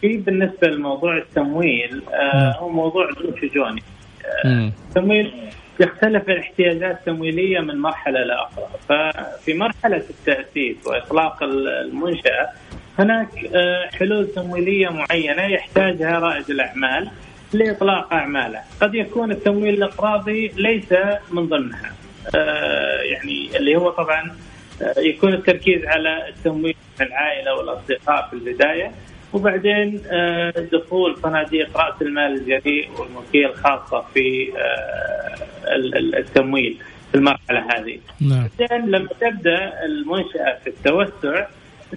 في 0.00 0.16
بالنسبة 0.16 0.68
لموضوع 0.68 1.18
التمويل 1.18 2.02
آه 2.08 2.58
هو 2.58 2.68
موضوع 2.68 3.08
ذو 3.10 3.36
شجوني 3.36 3.82
آه 4.44 4.72
التمويل 4.88 5.32
تختلف 5.78 6.28
الاحتياجات 6.28 6.98
التمويلية 6.98 7.60
من 7.60 7.78
مرحلة 7.78 8.24
لاخرى، 8.24 8.66
ففي 8.88 9.54
مرحلة 9.54 10.02
التأسيس 10.10 10.76
وإطلاق 10.86 11.42
المنشأة 11.42 12.48
هناك 12.98 13.28
آه، 13.54 13.86
حلول 13.86 14.26
تمويلية 14.26 14.88
معينة 14.88 15.42
يحتاجها 15.42 16.18
رائد 16.18 16.50
الأعمال 16.50 17.10
لإطلاق 17.52 18.12
أعماله، 18.12 18.60
قد 18.80 18.94
يكون 18.94 19.30
التمويل 19.30 19.74
الاقراضي 19.74 20.48
ليس 20.56 20.92
من 21.30 21.46
ضمنها. 21.48 21.92
آه، 22.34 23.00
يعني 23.00 23.56
اللي 23.56 23.76
هو 23.76 23.90
طبعا 23.90 24.36
آه، 24.82 25.00
يكون 25.00 25.32
التركيز 25.32 25.84
على 25.84 26.28
التمويل 26.28 26.74
العائلة 27.00 27.54
والأصدقاء 27.54 28.28
في 28.28 28.32
البداية. 28.32 28.92
وبعدين 29.32 30.02
دخول 30.72 31.16
صناديق 31.22 31.76
رأس 31.76 32.02
المال 32.02 32.32
الجريء 32.32 32.90
والملكيه 32.98 33.46
الخاصه 33.46 34.04
في 34.14 34.52
التمويل 36.18 36.78
في 37.12 37.18
المرحلة 37.18 37.66
هذه. 37.70 37.98
نعم. 38.20 38.48
بعدين 38.58 38.90
لما 38.90 39.08
تبدأ 39.20 39.84
المنشأة 39.84 40.58
في 40.64 40.66
التوسع 40.66 41.46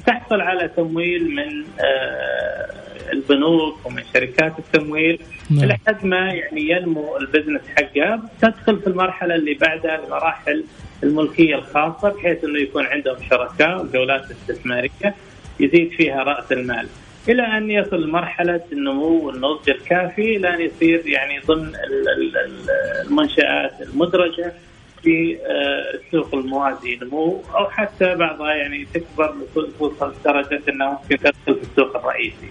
تحصل 0.06 0.42
على 0.42 0.68
تمويل 0.68 1.36
من 1.36 1.64
آه، 1.80 2.70
البنوك 3.12 3.86
ومن 3.86 4.04
شركات 4.14 4.60
التمويل 4.60 5.20
نعم. 5.50 5.66
لحد 5.66 6.06
ما 6.06 6.34
يعني 6.34 6.70
ينمو 6.70 7.18
البزنس 7.18 7.62
حقها 7.78 8.30
تدخل 8.42 8.80
في 8.80 8.88
المرحلة 8.88 9.36
اللي 9.36 9.54
بعدها 9.54 10.06
المراحل 10.06 10.64
الملكية 11.04 11.56
الخاصة 11.56 12.10
بحيث 12.10 12.44
إنه 12.44 12.60
يكون 12.60 12.86
عندهم 12.86 13.18
شركاء 13.30 13.82
وجولات 13.84 14.32
استثمارية 14.32 15.16
يزيد 15.60 15.92
فيها 15.92 16.24
رأس 16.24 16.52
المال 16.52 16.88
إلى 17.30 17.58
أن 17.58 17.72
يصل 17.72 18.02
لمرحله 18.02 18.62
النمو 18.72 19.28
والنضج 19.28 19.70
الكافي 19.70 20.38
إلى 20.38 20.56
ان 20.56 20.62
يصير 20.62 21.08
يعني 21.08 21.40
ضمن 21.40 21.72
المنشآت 23.06 23.82
المدرجة 23.82 24.54
في 25.04 25.38
آه، 25.38 25.98
السوق 25.98 26.36
الموازي 26.36 27.00
نمو 27.02 27.42
أو 27.56 27.70
حتى 27.70 28.16
بعضها 28.16 28.54
يعني 28.54 28.88
تكبر 28.94 29.34
توصل 29.80 30.14
لدرجه 30.22 30.62
انها 30.70 31.00
ممكن 31.02 31.18
تدخل 31.18 31.56
في 31.56 31.72
السوق 31.72 31.96
الرئيسي. 31.98 32.50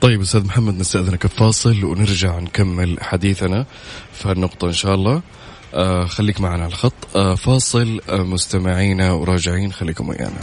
طيب 0.00 0.20
أستاذ 0.20 0.46
محمد 0.46 0.74
نستاذنك 0.74 1.26
فاصل 1.26 1.84
ونرجع 1.84 2.38
نكمل 2.38 2.96
حديثنا 3.00 3.66
في 4.12 4.28
هالنقطة 4.28 4.66
إن 4.66 4.72
شاء 4.72 4.94
الله. 4.94 5.22
آه 5.74 6.04
خليك 6.04 6.40
معنا 6.40 6.62
على 6.62 6.72
الخط 6.72 7.16
آه 7.16 7.34
فاصل 7.34 8.00
آه 8.08 8.22
مستمعينا 8.22 9.12
وراجعين 9.12 9.72
خليكم 9.72 10.08
ويانا. 10.08 10.40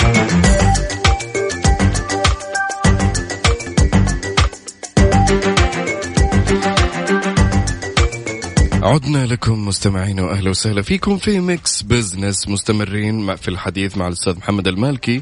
عدنا 8.83 9.25
لكم 9.25 9.67
مستمعين 9.67 10.19
وأهلا 10.19 10.49
وسهلا 10.49 10.81
فيكم 10.81 11.17
في 11.17 11.39
ميكس 11.39 11.81
بزنس 11.81 12.47
مستمرين 12.47 13.35
في 13.35 13.47
الحديث 13.47 13.97
مع 13.97 14.07
الأستاذ 14.07 14.37
محمد 14.37 14.67
المالكي. 14.67 15.21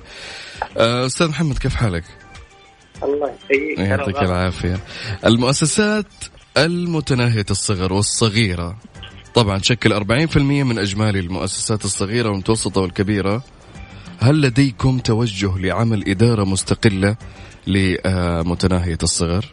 آه، 0.77 1.05
أستاذ 1.05 1.27
محمد 1.27 1.57
كيف 1.57 1.75
حالك؟ 1.75 2.03
الله 3.03 3.31
يحييك. 3.43 3.79
يعطيك 3.79 4.17
العافية. 4.17 4.79
المؤسسات 5.25 6.05
المتناهية 6.57 7.45
الصغر 7.51 7.93
والصغيرة. 7.93 8.77
طبعا 9.33 9.57
تشكل 9.57 9.93
40% 9.93 10.63
من 10.63 10.79
أجمالي 10.79 11.19
المؤسسات 11.19 11.85
الصغيرة 11.85 12.29
والمتوسطة 12.29 12.81
والكبيرة. 12.81 13.43
هل 14.19 14.41
لديكم 14.41 14.99
توجه 14.99 15.57
لعمل 15.57 16.09
إدارة 16.09 16.43
مستقلة 16.43 17.15
لمتناهية 17.67 18.97
الصغر؟ 19.03 19.45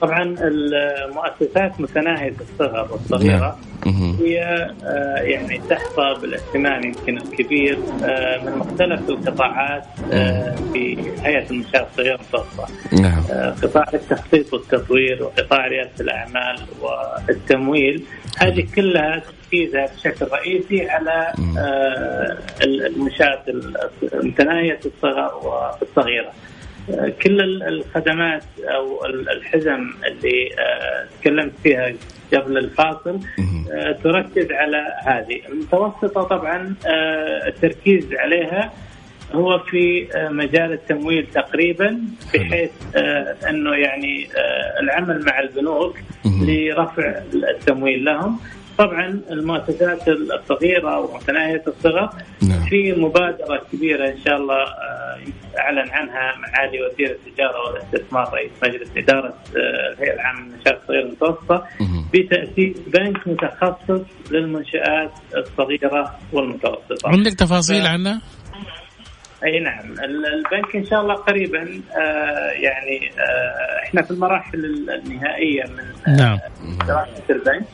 طبعا 0.00 0.36
المؤسسات 0.40 1.80
متناهية 1.80 2.34
الصغر 2.40 2.92
والصغيرة 2.92 3.58
نعم. 3.86 4.16
هي 4.20 4.42
آه، 4.84 5.16
يعني 5.16 5.60
تحظى 5.70 6.20
بالاهتمام 6.20 6.84
يمكن 6.84 7.18
الكبير 7.18 7.78
آه، 8.04 8.44
من 8.44 8.58
مختلف 8.58 9.08
القطاعات 9.08 9.84
آه، 10.12 10.54
في 10.72 10.98
هيئة 11.22 11.50
المنشآت 11.50 11.86
الصغيرة 11.90 12.18
والمتوسطه. 12.32 12.66
نعم. 13.02 13.22
قطاع 13.62 13.86
التخطيط 13.94 14.54
والتطوير 14.54 15.22
وقطاع 15.22 15.66
ريادة 15.66 16.00
الأعمال 16.00 16.56
والتمويل 16.80 18.02
هذه 18.38 18.66
كلها 18.76 19.22
تركيزها 19.42 19.86
بشكل 19.86 20.26
رئيسي 20.32 20.88
على 20.90 21.32
المنشآت 22.62 23.48
المتناهية 24.12 24.80
الصغر 24.86 25.34
والصغيرة. 25.34 26.32
كل 27.22 27.62
الخدمات 27.62 28.42
أو 28.58 29.04
الحزم 29.06 29.90
اللي 30.06 30.50
آه، 30.58 31.06
تكلمت 31.20 31.52
فيها 31.62 31.92
قبل 32.34 32.58
الفاصل 32.58 33.20
آه، 33.72 33.92
تركز 33.92 34.52
على 34.52 34.84
هذه. 35.04 35.40
المتوسطة 35.48 36.22
طبعا 36.22 36.74
آه، 36.86 37.48
التركيز 37.48 38.14
عليها 38.14 38.72
هو 39.34 39.58
في 39.58 40.08
مجال 40.30 40.72
التمويل 40.72 41.26
تقريبا 41.34 42.00
بحيث 42.34 42.70
أنه 43.48 43.74
يعني 43.74 44.28
العمل 44.80 45.24
مع 45.24 45.40
البنوك 45.40 45.98
لرفع 46.24 47.22
التمويل 47.34 48.04
لهم. 48.04 48.38
طبعا 48.78 49.20
المؤسسات 49.30 50.08
الصغيرة 50.08 51.00
ومتناهية 51.00 51.62
الصغر 51.66 52.10
نعم. 52.42 52.60
في 52.68 52.92
مبادرة 52.92 53.62
كبيرة 53.72 54.08
إن 54.08 54.18
شاء 54.24 54.36
الله 54.36 54.64
أعلن 55.58 55.90
عنها 55.90 56.36
معالي 56.36 56.78
وزير 56.82 57.10
التجارة 57.10 57.58
والاستثمار 57.66 58.34
رئيس 58.34 58.50
مجلس 58.62 58.88
إدارة 58.96 59.34
آه، 59.56 59.92
الهيئة 59.92 60.14
العامة 60.14 60.40
للمنشات 60.40 60.78
الصغيرة 60.82 61.04
والمتوسطه 61.04 61.66
بتأسيس 62.14 62.76
بنك 62.86 63.28
متخصص 63.28 64.30
للمنشآت 64.30 65.12
الصغيرة 65.36 66.18
والمتوسطة. 66.32 67.08
عندك 67.08 67.34
تفاصيل 67.34 67.82
ف... 67.82 67.86
عنه؟ 67.86 68.20
أي 69.44 69.60
نعم 69.60 69.92
البنك 70.04 70.76
إن 70.76 70.86
شاء 70.86 71.00
الله 71.00 71.14
قريبا 71.14 71.80
آه 71.98 72.50
يعني 72.50 73.10
آه 73.18 73.82
إحنا 73.84 74.02
في 74.02 74.10
المراحل 74.10 74.64
النهائية 74.90 75.64
من 75.64 76.16
نعم. 76.16 76.38
دراسة 76.86 77.22
البنك 77.30 77.66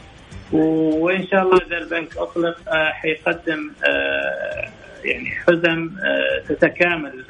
وإن 0.52 1.26
شاء 1.26 1.42
الله 1.42 1.58
إذا 1.66 1.78
البنك 1.78 2.16
أطلق 2.16 2.56
آه، 2.68 2.90
حيقدم 2.92 3.70
آه، 3.88 4.68
يعني 5.04 5.30
حزم 5.30 5.90
آه، 6.04 6.42
تتكامل 6.48 7.24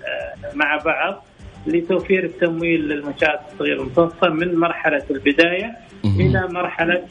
مع 0.55 0.77
بعض 0.77 1.25
لتوفير 1.67 2.25
التمويل 2.25 2.89
للمنشآت 2.89 3.41
الصغيرة 3.53 3.81
والمتوسطه 3.81 4.29
من 4.29 4.55
مرحلة 4.55 5.03
البداية 5.11 5.77
إلى 6.05 6.49
مرحلة 6.49 7.07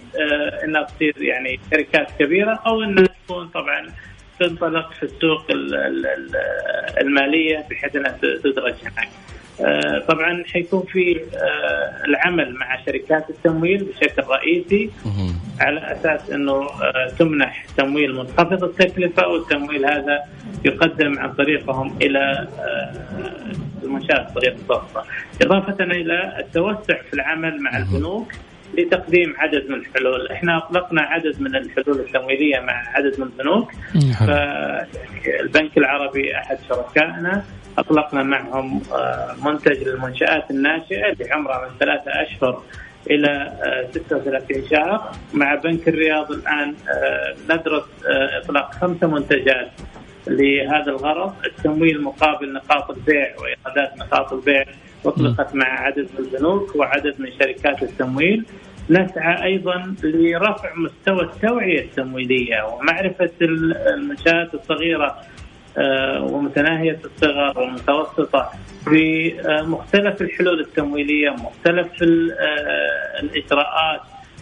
إنها 0.63 0.84
تصير 0.84 1.21
يعني 1.21 1.60
شركات 1.71 2.08
كبيرة 2.19 2.60
أو 2.67 2.84
إنها 2.84 3.08
تكون 3.26 3.47
طبعا 3.47 3.88
تنطلق 4.39 4.93
في 4.93 5.04
السوق 5.04 5.45
المالية 7.02 7.65
بحيث 7.69 7.95
إنها 7.95 8.17
تدرج 8.43 8.74
هناك. 8.82 9.10
آه، 9.60 10.00
طبعا 10.08 10.44
حيكون 10.54 10.84
في 10.92 11.22
آه، 11.36 12.06
العمل 12.06 12.56
مع 12.56 12.86
شركات 12.86 13.30
التمويل 13.30 13.84
بشكل 13.84 14.24
رئيسي 14.24 14.90
على 15.60 15.92
أساس 15.92 16.30
إنه 16.30 16.54
آه، 16.54 17.12
تمنح 17.20 17.66
تمويل 17.78 18.16
منخفض 18.16 18.64
التكلفة 18.64 19.28
والتمويل 19.28 19.86
هذا 19.86 20.20
يقدم 20.66 21.20
عن 21.20 21.34
طريقهم 21.34 21.98
إلى 22.02 22.48
المنشات 23.84 24.28
الصغيره 24.28 24.54
المتوسطه، 24.54 25.06
إضافة 25.42 25.84
إلى 25.84 26.40
التوسع 26.40 27.02
في 27.10 27.14
العمل 27.14 27.62
مع 27.62 27.78
البنوك 27.78 28.32
لتقديم 28.78 29.34
عدد 29.38 29.70
من 29.70 29.76
الحلول، 29.76 30.28
إحنا 30.32 30.58
أطلقنا 30.58 31.02
عدد 31.02 31.42
من 31.42 31.56
الحلول 31.56 32.00
التمويلية 32.00 32.60
مع 32.60 32.84
عدد 32.88 33.20
من 33.20 33.26
البنوك. 33.28 33.72
فالبنك 34.20 35.78
العربي 35.78 36.36
أحد 36.36 36.58
شركائنا. 36.70 37.44
أطلقنا 37.78 38.24
معهم 38.24 38.82
آه، 38.94 39.36
منتج 39.46 39.84
للمنشآت 39.84 40.52
الناشئة 40.52 41.12
اللي 41.12 41.32
عمرها 41.32 41.68
من 41.68 41.78
ثلاثة 41.80 42.12
أشهر 42.12 42.64
إلى 43.10 43.54
36 43.92 44.64
شهر. 44.70 45.12
مع 45.34 45.56
بنك 45.56 45.88
الرياض 45.88 46.32
الآن 46.32 46.76
ندرس 47.50 47.84
إطلاق 48.44 48.74
خمسة 48.74 49.08
منتجات 49.08 49.72
لهذا 50.28 50.92
الغرض. 50.92 51.34
التمويل 51.46 52.02
مقابل 52.02 52.54
نقاط 52.54 52.92
البيع 52.92 53.36
وايرادات 53.40 53.98
نقاط 53.98 54.34
البيع 54.34 54.66
أطلقت 55.06 55.56
مع 55.56 55.66
عدد 55.66 56.08
من 56.20 56.26
البنوك 56.26 56.76
وعدد 56.76 57.16
من 57.20 57.32
شركات 57.40 57.84
التمويل. 57.84 58.46
نسعى 58.90 59.44
أيضا 59.44 59.96
لرفع 60.04 60.74
مستوى 60.76 61.22
التوعية 61.22 61.82
التمويلية 61.82 62.64
ومعرفة 62.64 63.30
المنشآت 63.42 64.54
الصغيرة 64.54 65.06
آه، 65.08 65.22
ومتناهية 66.22 67.00
الصغر 67.06 67.60
والمتوسطة 67.60 68.52
في 68.86 69.34
آه، 69.42 69.62
مختلف 69.62 70.22
الحلول 70.22 70.60
التمويلية 70.60 71.30
مختلف 71.30 72.04
آه، 72.04 73.20
الإجراءات 73.20 74.02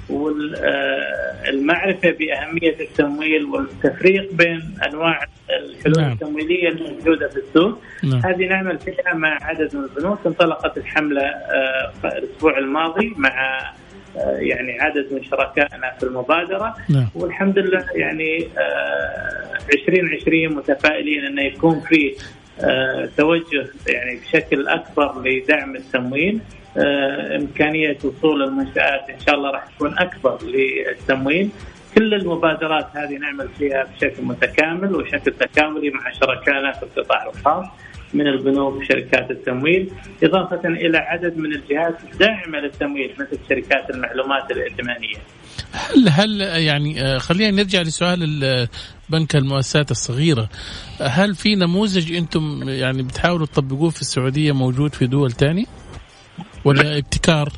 والمعرفه 0.09 2.11
بأهمية 2.11 2.75
التمويل 2.79 3.45
والتفريق 3.45 4.33
بين 4.33 4.77
أنواع 4.85 5.25
الحلول 5.49 6.01
نعم. 6.01 6.11
التمويلية 6.11 6.69
الموجودة 6.69 7.27
في 7.27 7.37
السوق 7.37 7.81
نعم. 8.03 8.21
هذه 8.25 8.47
نعمل 8.47 8.79
فيها 8.79 9.13
مع 9.13 9.37
عدد 9.41 9.75
من 9.75 9.83
البنوك 9.83 10.19
انطلقت 10.25 10.77
الحملة 10.77 11.21
الأسبوع 12.05 12.57
الماضي 12.57 13.13
مع 13.17 13.61
يعني 14.15 14.81
عدد 14.81 15.13
من 15.13 15.23
شركائنا 15.23 15.91
في 15.99 16.03
المبادرة. 16.03 16.75
نعم. 16.89 17.07
والحمد 17.15 17.59
لله 17.59 17.85
يعني 17.95 18.47
2020 19.73 20.45
آه، 20.45 20.55
متفائلين 20.55 21.25
إنه 21.25 21.41
يكون 21.41 21.79
في 21.79 22.15
آه، 22.61 23.09
توجه 23.17 23.67
يعني 23.87 24.15
بشكل 24.15 24.67
أكبر 24.67 25.21
لدعم 25.25 25.75
التموين. 25.75 26.41
آه، 26.77 27.35
إمكانية 27.35 27.97
وصول 28.03 28.43
المنشآت 28.43 29.09
إن 29.09 29.19
شاء 29.27 29.35
الله 29.35 29.51
راح 29.51 29.65
تكون 29.65 29.99
أكبر 29.99 30.37
للتموين. 30.43 31.51
كل 31.97 32.13
المبادرات 32.13 32.87
هذه 32.93 33.17
نعمل 33.17 33.49
فيها 33.57 33.83
بشكل 33.83 34.23
متكامل 34.23 34.95
وشكل 34.95 35.31
تكاملي 35.31 35.89
مع 35.89 36.11
شركائنا 36.11 36.71
في 36.71 36.83
القطاع 36.83 37.25
الخاص. 37.25 37.65
من 38.13 38.27
البنوك 38.27 38.75
وشركات 38.75 39.31
التمويل 39.31 39.91
إضافة 40.23 40.67
إلى 40.67 40.97
عدد 40.97 41.37
من 41.37 41.55
الجهات 41.55 41.97
الداعمة 42.13 42.59
للتمويل 42.59 43.11
مثل 43.19 43.39
شركات 43.49 43.89
المعلومات 43.89 44.51
الائتمانية. 44.51 45.17
هل 45.71 46.09
هل 46.09 46.41
يعني 46.41 47.01
آه، 47.01 47.17
خلينا 47.17 47.51
نرجع 47.51 47.81
لسؤال 47.81 48.67
بنك 49.09 49.35
المؤسسات 49.35 49.91
الصغيرة. 49.91 50.49
هل 51.01 51.35
في 51.35 51.55
نموذج 51.55 52.13
أنتم 52.13 52.69
يعني 52.69 53.03
بتحاولوا 53.03 53.45
تطبقوه 53.45 53.89
في 53.89 54.01
السعودية 54.01 54.51
موجود 54.51 54.95
في 54.95 55.07
دول 55.07 55.31
تانية؟ 55.31 55.65
ولا 56.65 56.97
ابتكار؟ 56.97 57.53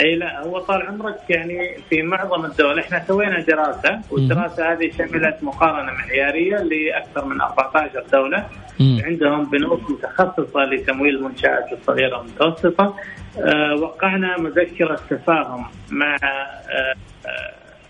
إي 0.00 0.14
لا 0.14 0.40
هو 0.46 0.58
طال 0.58 0.82
عمرك 0.82 1.18
يعني 1.28 1.76
في 1.90 2.02
معظم 2.02 2.44
الدول 2.44 2.78
إحنا 2.78 3.04
سوينا 3.08 3.40
دراسة 3.40 4.00
والدراسة 4.10 4.72
هذه 4.72 4.90
شملت 4.98 5.36
مقارنة 5.42 5.92
معيارية 5.92 6.56
لأكثر 6.56 7.24
من 7.24 7.40
14 7.40 8.04
دولة. 8.12 8.46
مم. 8.80 9.02
عندهم 9.04 9.50
بنوك 9.50 9.90
متخصصة 9.90 10.64
لتمويل 10.64 11.16
المنشآت 11.16 11.72
الصغيرة 11.72 12.18
والمتوسطة. 12.18 12.96
أه 13.38 13.74
وقعنا 13.74 14.38
مذكرة 14.38 15.00
تفاهم 15.10 15.66
مع 15.90 16.16
أه 16.22 16.94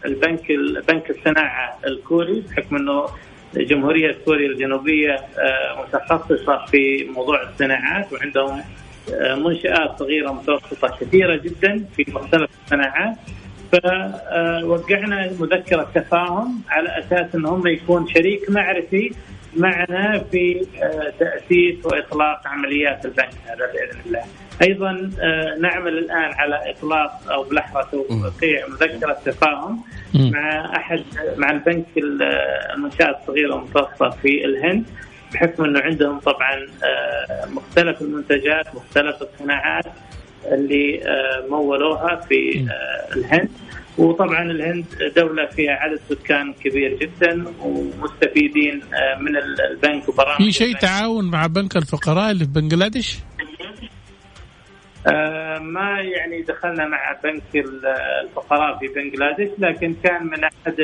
البنك 0.05 0.53
بنك 0.89 1.11
الصناعة 1.11 1.79
الكوري 1.87 2.41
بحكم 2.51 2.77
إنه 2.77 3.07
جمهورية 3.55 4.17
كوريا 4.25 4.49
الجنوبية 4.49 5.17
متخصصة 5.79 6.65
في 6.67 7.11
موضوع 7.15 7.43
الصناعات 7.43 8.13
وعندهم 8.13 8.63
منشآت 9.37 9.99
صغيرة 9.99 10.33
متوسطة 10.33 10.89
كثيرة 11.01 11.37
جدا 11.37 11.85
في 11.97 12.05
مختلف 12.09 12.51
الصناعات. 12.65 13.17
فوقعنا 13.73 15.31
مذكرة 15.41 15.91
تفاهم 15.95 16.61
على 16.69 16.99
أساس 16.99 17.35
أن 17.35 17.47
هم 17.47 17.67
يكون 17.67 18.09
شريك 18.09 18.51
معرفي 18.51 19.13
معنا 19.57 20.25
في 20.33 20.67
آه، 20.83 21.13
تأسيس 21.19 21.87
وإطلاق 21.87 22.47
عمليات 22.47 23.05
البنك 23.05 23.31
هذا 23.47 23.73
بإذن 23.73 24.01
الله. 24.07 24.23
أيضا 24.63 25.11
آه، 25.21 25.57
نعمل 25.61 25.99
الآن 25.99 26.33
على 26.33 26.71
إطلاق 26.71 27.33
أو 27.33 27.43
بلحظة 27.43 27.83
توقيع 27.83 28.67
مذكرة 28.69 29.17
تفاهم 29.25 29.83
مع 30.15 30.77
أحد 30.77 31.03
مع 31.37 31.51
البنك 31.51 31.87
المنشآت 31.97 33.19
الصغيرة 33.21 33.55
والمتوسطة 33.55 34.11
في 34.11 34.45
الهند. 34.45 34.85
بحكم 35.33 35.65
أنه 35.65 35.81
عندهم 35.81 36.19
طبعا 36.19 36.67
آه، 36.85 37.47
مختلف 37.47 38.03
المنتجات 38.03 38.75
مختلف 38.75 39.23
الصناعات 39.23 39.85
اللي 40.47 41.03
آه، 41.05 41.47
مولوها 41.51 42.17
في 42.17 42.67
آه، 42.71 43.17
الهند. 43.17 43.49
وطبعا 43.99 44.43
الهند 44.43 44.85
دولة 45.17 45.47
فيها 45.47 45.73
عدد 45.73 46.01
سكان 46.09 46.53
كبير 46.53 46.95
جدا 46.95 47.45
ومستفيدين 47.61 48.83
من 49.21 49.37
البنك 49.37 50.09
وبرامج 50.09 50.37
في 50.37 50.53
شيء 50.53 50.77
تعاون 50.77 51.31
مع 51.31 51.47
بنك 51.47 51.77
الفقراء 51.77 52.31
اللي 52.31 52.45
في 52.45 52.51
بنجلاديش؟ 52.51 53.19
ما 55.61 56.01
يعني 56.01 56.43
دخلنا 56.43 56.87
مع 56.89 57.17
بنك 57.25 57.43
الفقراء 57.55 58.79
في 58.79 58.87
بنجلاديش 58.89 59.51
لكن 59.59 59.95
كان 60.05 60.27
من 60.27 60.45
أحد 60.45 60.81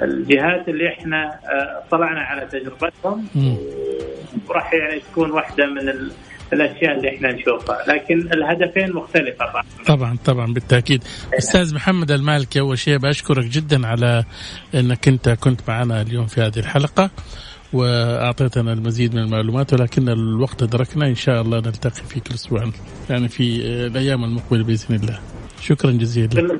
الجهات 0.00 0.68
اللي 0.68 0.88
إحنا 0.88 1.24
آه، 1.26 1.82
طلعنا 1.90 2.20
على 2.20 2.46
تجربتهم. 2.46 3.26
وراح 4.48 4.74
يعني 4.74 5.00
تكون 5.12 5.30
واحدة 5.30 5.66
من 5.66 6.10
الأشياء 6.52 6.96
اللي 6.98 7.16
إحنا 7.16 7.32
نشوفها. 7.32 7.78
لكن 7.88 8.18
الهدفين 8.32 8.92
مختلفة 8.92 9.46
طبعا. 9.50 9.64
طبعا 9.86 10.16
طبعا 10.24 10.52
بالتأكيد. 10.52 11.04
أستاذ 11.38 11.74
محمد 11.74 12.10
المالكي 12.10 12.60
أول 12.60 12.78
شيء 12.78 12.98
بشكرك 12.98 13.44
جدا 13.44 13.86
على 13.86 14.24
إنك 14.74 15.08
أنت 15.08 15.28
كنت 15.28 15.60
معنا 15.68 16.02
اليوم 16.02 16.26
في 16.26 16.40
هذه 16.40 16.58
الحلقة 16.58 17.10
وأعطيتنا 17.72 18.72
المزيد 18.72 19.14
من 19.14 19.22
المعلومات 19.22 19.72
ولكن 19.72 20.08
الوقت 20.08 20.62
أدركنا. 20.62 21.06
إن 21.06 21.14
شاء 21.14 21.42
الله 21.42 21.58
نلتقي 21.58 22.02
فيك 22.08 22.30
الأسبوع 22.30 22.70
يعني 23.10 23.28
في 23.28 23.42
الأيام 23.86 24.24
المقبلة 24.24 24.64
بإذن 24.64 24.94
الله. 24.94 25.18
شكرا 25.60 25.90
جزيلا. 25.90 26.58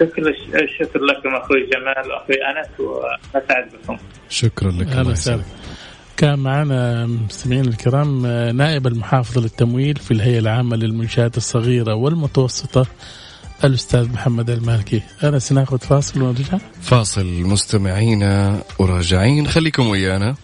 شكرا 0.00 0.28
الشكر 0.62 1.00
لكم 1.00 1.34
أخوي 1.34 1.66
جمال 1.66 2.12
وأخوي 2.12 2.36
أنس 2.36 2.80
وأسعد 2.80 3.68
بكم. 3.72 3.96
شكرا 4.28 4.70
لك 4.70 4.86
أهلا 4.86 5.10
وسهلا. 5.10 5.42
كان 6.16 6.38
معنا 6.38 7.06
مستمعين 7.06 7.64
الكرام 7.64 8.26
نائب 8.56 8.86
المحافظ 8.86 9.38
للتمويل 9.38 9.96
في 9.96 10.10
الهيئة 10.10 10.38
العامة 10.38 10.76
للمنشآت 10.76 11.36
الصغيرة 11.36 11.94
والمتوسطة 11.94 12.86
الأستاذ 13.64 14.12
محمد 14.12 14.50
المالكي. 14.50 15.02
أنا 15.22 15.38
سناخذ 15.38 15.78
فاصل 15.78 16.22
ونرجع. 16.22 16.58
فاصل 16.82 17.26
مستمعينا 17.26 18.62
وراجعين. 18.78 19.46
خليكم 19.46 19.88
ويانا. 19.88 20.34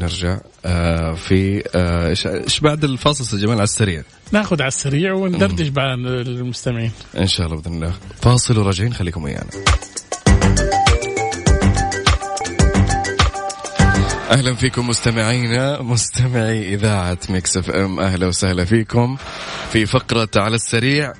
نرجع 0.00 0.38
آه 0.66 1.14
في 1.14 1.62
آه، 1.74 2.08
إيش 2.44 2.60
بعد 2.60 2.84
الفاصل 2.84 3.24
أستاذ 3.24 3.40
جمال 3.40 3.54
على 3.54 3.62
السريع. 3.62 4.02
ناخذ 4.32 4.62
على 4.62 4.68
السريع 4.68 5.12
وندردش 5.12 5.68
مع 5.68 5.94
المستمعين. 5.94 6.92
إن 7.18 7.26
شاء 7.26 7.46
الله 7.46 7.60
بإذن 7.60 7.74
الله. 7.74 7.92
فاصل 8.22 8.58
وراجعين 8.58 8.94
خليكم 8.94 9.24
ويانا. 9.24 9.50
أهلا 14.30 14.54
فيكم 14.54 14.88
مستمعينا 14.88 15.82
مستمعي 15.82 16.74
إذاعة 16.74 17.18
ميكس 17.28 17.56
إف 17.56 17.70
إم. 17.70 18.00
أهلا 18.00 18.26
وسهلا 18.26 18.64
فيكم 18.64 19.16
في 19.72 19.86
فقرة 19.86 20.28
على 20.36 20.56
السريع. 20.56 21.12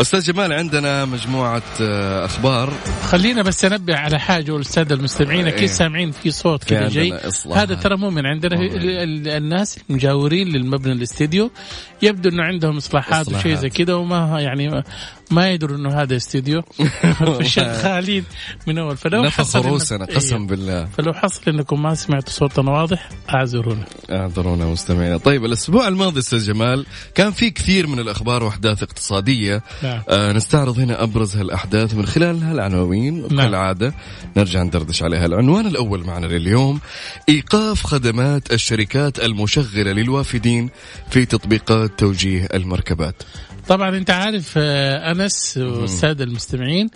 أستاذ 0.00 0.20
جمال 0.32 0.52
عندنا 0.52 1.04
مجموعة 1.04 1.62
آه، 1.80 2.24
أخبار. 2.24 2.72
خلينا 3.02 3.42
بس 3.42 3.64
أنبه 3.64 3.96
على 3.96 4.18
حاجة 4.18 4.52
والساده 4.52 4.94
المستمعين 4.94 5.46
أكيد 5.46 5.60
إيه. 5.60 5.66
سامعين 5.66 6.10
في 6.10 6.30
صوت 6.30 6.64
كذا 6.64 6.88
جاي 6.88 7.20
هذا 7.54 7.74
ترى 7.74 7.96
مو 7.96 8.10
من 8.10 8.26
عندنا 8.26 8.56
الناس 9.36 9.78
المجاورين 9.90 10.48
للمبنى 10.48 10.92
الاستديو. 10.92 11.50
يبدو 12.02 12.28
إنه 12.28 12.42
عندهم 12.42 12.76
إصلاحات, 12.76 13.26
إصلاحات. 13.26 13.46
وشيء 13.46 13.56
زي 13.56 13.70
كذا 13.70 13.94
وما 13.94 14.40
يعني 14.40 14.84
ما 15.32 15.50
يدروا 15.50 15.76
إنه 15.76 16.02
هذا 16.02 16.16
استديو. 16.16 16.62
شغالين 17.42 18.24
من 18.66 18.78
أول. 18.78 18.96
فلو 18.96 19.22
نفخ 19.22 19.56
رؤوسنا 19.56 20.04
قسم 20.04 20.36
إيه. 20.36 20.46
بالله. 20.46 20.84
فلو 20.84 21.12
حصل 21.12 21.42
إنكم 21.48 21.82
ما 21.82 21.94
سمعتوا 21.94 22.32
صوتنا 22.32 22.70
واضح 22.70 23.08
أعذرونا. 23.34 23.84
أعذرونا 24.10 24.66
مستمعينا. 24.66 25.16
طيب 25.16 25.44
الأسبوع 25.44 25.88
الماضي 25.88 26.18
أستاذ 26.18 26.46
جمال 26.46 26.86
كان 27.14 27.30
في 27.30 27.50
كثير 27.50 27.86
من 27.86 27.98
الأخبار 27.98 28.42
وأحداث 28.42 28.82
اقتصادية. 28.82 29.62
نعم. 29.82 30.02
آه 30.08 30.32
نستعرض 30.32 30.78
هنا 30.78 31.02
أبرز 31.02 31.36
هالأحداث 31.36 31.94
من 31.94 32.06
خلال 32.06 32.42
هالعناوين. 32.42 33.20
نعم. 33.20 33.46
كالعادة 33.46 33.94
نرجع 34.36 34.62
ندردش 34.62 35.02
عليها. 35.02 35.26
العنوان 35.26 35.66
الأول 35.66 36.04
معنا 36.04 36.26
لليوم 36.26 36.80
إيقاف 37.28 37.86
خدمات 37.86 38.52
الشركات 38.52 39.18
المشغلة 39.18 39.92
للوافدين 39.92 40.70
في 41.10 41.24
تطبيقات 41.24 41.98
توجيه 41.98 42.48
المركبات. 42.54 43.22
طبعا 43.68 43.96
أنت 43.96 44.10
عارف 44.10 44.54
آه، 44.56 45.12
أنس 45.12 45.56
والسادة 45.58 46.24
المستمعين 46.24 46.90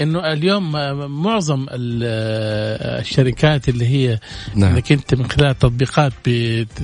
إنه 0.00 0.32
اليوم 0.32 0.76
آه، 0.76 0.92
معظم 1.06 1.66
آه، 1.70 3.00
الشركات 3.00 3.68
اللي 3.68 3.86
هي 3.86 4.18
نعم. 4.54 4.72
إنك 4.74 4.92
أنت 4.92 5.14
من 5.14 5.30
خلال 5.30 5.58
تطبيقات 5.58 6.12
بت- 6.26 6.82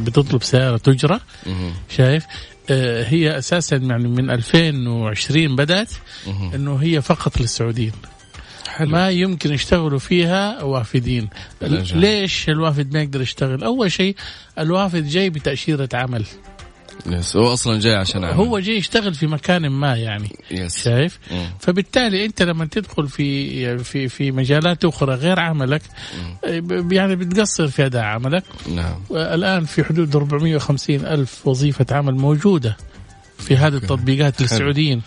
بتطلب 0.00 0.42
سيارة 0.42 0.76
تجرى. 0.76 1.20
شايف 1.96 2.24
هي 3.06 3.38
أساسا 3.38 3.76
يعني 3.76 4.08
من 4.08 4.30
2020 4.30 5.56
بدأت. 5.56 5.88
إنه 6.54 6.76
هي 6.76 7.02
فقط 7.02 7.40
للسعوديين 7.40 7.92
حلو 8.68 8.88
ما 8.90 9.10
يمكن 9.10 9.52
يشتغلوا 9.52 9.98
فيها 9.98 10.62
وافدين. 10.62 11.28
ليش 11.62 12.48
الوافد 12.48 12.92
ما 12.94 13.02
يقدر 13.02 13.20
يشتغل 13.22 13.64
أول 13.64 13.92
شيء 13.92 14.16
الوافد 14.58 15.08
جاي 15.08 15.30
بتأشيرة 15.30 15.88
عمل 15.94 16.24
يس 17.06 17.36
هو 17.36 17.52
أصلا 17.52 17.80
جاي 17.80 17.94
عشان 17.94 18.24
عمل. 18.24 18.34
هو 18.34 18.58
جاي 18.58 18.76
يشتغل 18.76 19.14
في 19.14 19.26
مكان 19.26 19.68
ما 19.68 19.96
يعني. 19.96 20.28
يس 20.50 20.84
شايف؟ 20.84 21.18
مم. 21.30 21.46
فبالتالي 21.60 22.24
أنت 22.24 22.42
لما 22.42 22.64
تدخل 22.64 23.08
في 23.08 23.78
في 23.78 24.08
في 24.08 24.32
مجالات 24.32 24.84
أخرى 24.84 25.14
غير 25.14 25.40
عملك 25.40 25.82
ب- 26.48 26.92
يعني 26.92 27.16
بتقصر 27.16 27.68
في 27.68 27.86
أداء 27.86 28.02
عملك. 28.04 28.44
نعم. 28.74 28.94
الآن 29.10 29.64
في 29.64 29.84
حدود 29.84 30.16
450 30.16 30.96
ألف 31.06 31.46
وظيفة 31.46 31.86
عمل 31.90 32.14
موجودة 32.14 32.76
في 33.38 33.56
هذه 33.56 33.74
التطبيقات 33.74 34.42
للسعوديين 34.42 35.02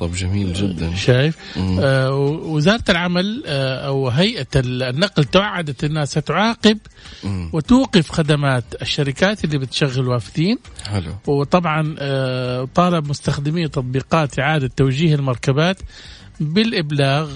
طب 0.00 0.12
جميل 0.12 0.52
جدا. 0.52 0.94
شايف. 0.94 1.36
آه 1.58 2.14
وزارة 2.42 2.84
العمل 2.88 3.42
آه 3.46 3.86
أو 3.86 4.08
هيئة 4.08 4.46
النقل 4.56 5.24
توعدت 5.24 5.84
إنها 5.84 6.04
ستعاقب 6.04 6.78
مم. 7.24 7.50
وتوقف 7.52 8.10
خدمات 8.10 8.64
الشركات 8.82 9.44
اللي 9.44 9.58
بتشغل 9.58 10.08
وافدين 10.08 10.58
حلو. 10.86 11.12
وطبعا 11.26 11.94
آه، 11.98 12.68
طالب 12.74 13.08
مستخدمي 13.08 13.68
تطبيقات 13.68 14.38
إعادة 14.38 14.70
توجيه 14.76 15.14
المركبات 15.14 15.76
بالإبلاغ 16.40 17.30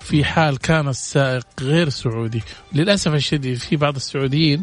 في 0.00 0.24
حال 0.24 0.58
كان 0.58 0.88
السائق 0.88 1.46
غير 1.60 1.88
سعودي. 1.88 2.42
للأسف 2.74 3.14
الشديد 3.14 3.56
في 3.58 3.76
بعض 3.76 3.96
السعوديين 3.96 4.62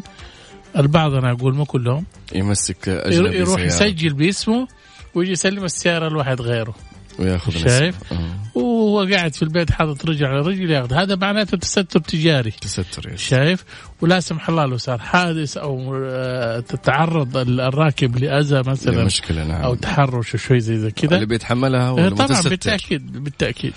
البعض 0.78 1.14
أنا 1.14 1.30
أقول 1.32 1.54
مو 1.54 1.64
كلهم 1.64 2.04
يمسك 2.34 2.88
أجنبي 2.88 3.36
يروح 3.36 3.68
سيارة. 3.68 3.90
يسجل 3.90 4.12
باسمه 4.12 4.68
ويجي 5.14 5.32
يسلم 5.32 5.64
السيارة 5.64 6.08
لواحد 6.08 6.40
غيره. 6.40 6.74
وياخذ 7.18 7.52
شايف؟ 7.52 8.12
آه. 8.12 8.58
وهو 8.58 9.06
قاعد 9.14 9.34
في 9.34 9.42
البيت 9.42 9.70
حاطط 9.70 10.06
رجل 10.06 10.26
على 10.26 10.40
رجل 10.40 10.70
ياخذ. 10.70 10.94
هذا 10.94 11.16
معناته 11.16 11.56
تستر 11.56 12.00
تجاري. 12.00 12.50
تستر 12.50 13.12
يس. 13.12 13.20
شايف؟ 13.20 13.64
ولا 14.00 14.20
سمح 14.20 14.48
الله 14.48 14.66
لو 14.66 14.76
صار 14.76 14.98
حادث 14.98 15.56
أو 15.56 15.96
آه، 16.04 16.60
تتعرض 16.60 17.36
الراكب 17.36 18.16
لأذى 18.18 18.62
مثلا 18.66 19.04
مشكلة 19.04 19.44
نعم. 19.44 19.62
أو 19.62 19.74
تحرش 19.74 20.34
وشوي 20.34 20.60
زي 20.60 20.76
ذا 20.76 20.90
كذا. 20.90 21.14
اللي 21.14 21.26
بيتحملها 21.26 21.88
هو 21.88 21.98
آه، 21.98 22.08
طبعا. 22.08 22.42
بالتأكيد 22.42 23.24
بالتأكيد. 23.24 23.72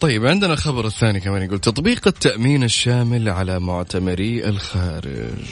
طيب 0.00 0.26
عندنا 0.26 0.52
الخبر 0.52 0.86
الثاني 0.86 1.20
كمان 1.20 1.42
يقول 1.42 1.58
تطبيق 1.58 2.08
التأمين 2.08 2.64
الشامل 2.64 3.28
على 3.28 3.60
معتمري 3.60 4.48
الخارج. 4.48 5.46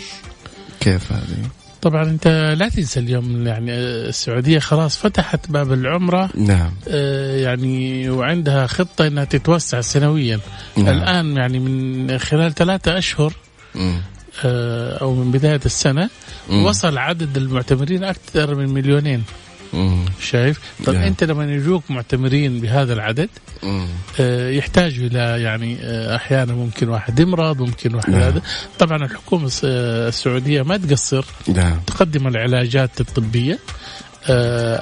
كيف 0.81 1.13
هذه؟ 1.13 1.64
طبعا 1.85 2.03
أنت 2.03 2.55
لا 2.59 2.69
تنسى 2.69 3.01
اليوم 3.01 3.47
يعني 3.47 3.73
آه، 3.73 4.09
السعودية 4.09 4.59
خلاص 4.59 4.99
فتحت 4.99 5.51
باب 5.51 5.73
العمرة 5.73 6.31
نعم 6.35 6.71
آه، 6.89 7.37
يعني 7.37 8.11
وعندها 8.11 8.67
خطة 8.67 9.07
إنها 9.07 9.25
تتوسع 9.25 9.81
سنويا 9.81 10.41
نعم. 10.77 10.89
الآن 10.89 11.37
يعني 11.37 11.59
من 11.59 12.19
خلال 12.19 12.55
ثلاثة 12.55 12.99
أشهر 12.99 13.33
مم. 13.75 14.01
آه، 14.45 14.99
أو 14.99 15.15
من 15.15 15.31
بداية 15.31 15.61
السنة 15.67 16.11
مم. 16.51 16.65
وصل 16.65 16.99
عدد 16.99 17.37
المعتمرين 17.37 18.05
أكثر 18.05 18.55
من 18.55 18.69
مليونين. 18.69 19.23
شايف 20.21 20.61
طب 20.85 20.95
نعم. 20.95 21.03
أنت 21.03 21.25
لما 21.25 21.53
يجوك 21.55 21.91
معتمرين 21.91 22.61
بهذا 22.61 22.93
العدد. 22.93 23.29
آه، 24.21 24.51
يحتاجوا 24.51 25.07
إلى 25.07 25.43
يعني 25.43 25.79
آه، 25.83 26.17
أحيانا 26.17 26.53
ممكن 26.53 26.89
واحد 26.89 27.21
يمرض 27.21 27.61
ممكن 27.61 27.95
واحد 27.95 28.11
نعم. 28.11 28.21
هذا 28.21 28.43
طبعا 28.79 28.97
الحكومة 28.97 29.53
آه، 29.65 30.09
السعودية 30.09 30.63
ما 30.63 30.77
تقصر 30.77 31.25
نعم 31.49 31.81
تقدم 31.87 32.27
العلاجات 32.27 33.01
الطبية 33.01 33.59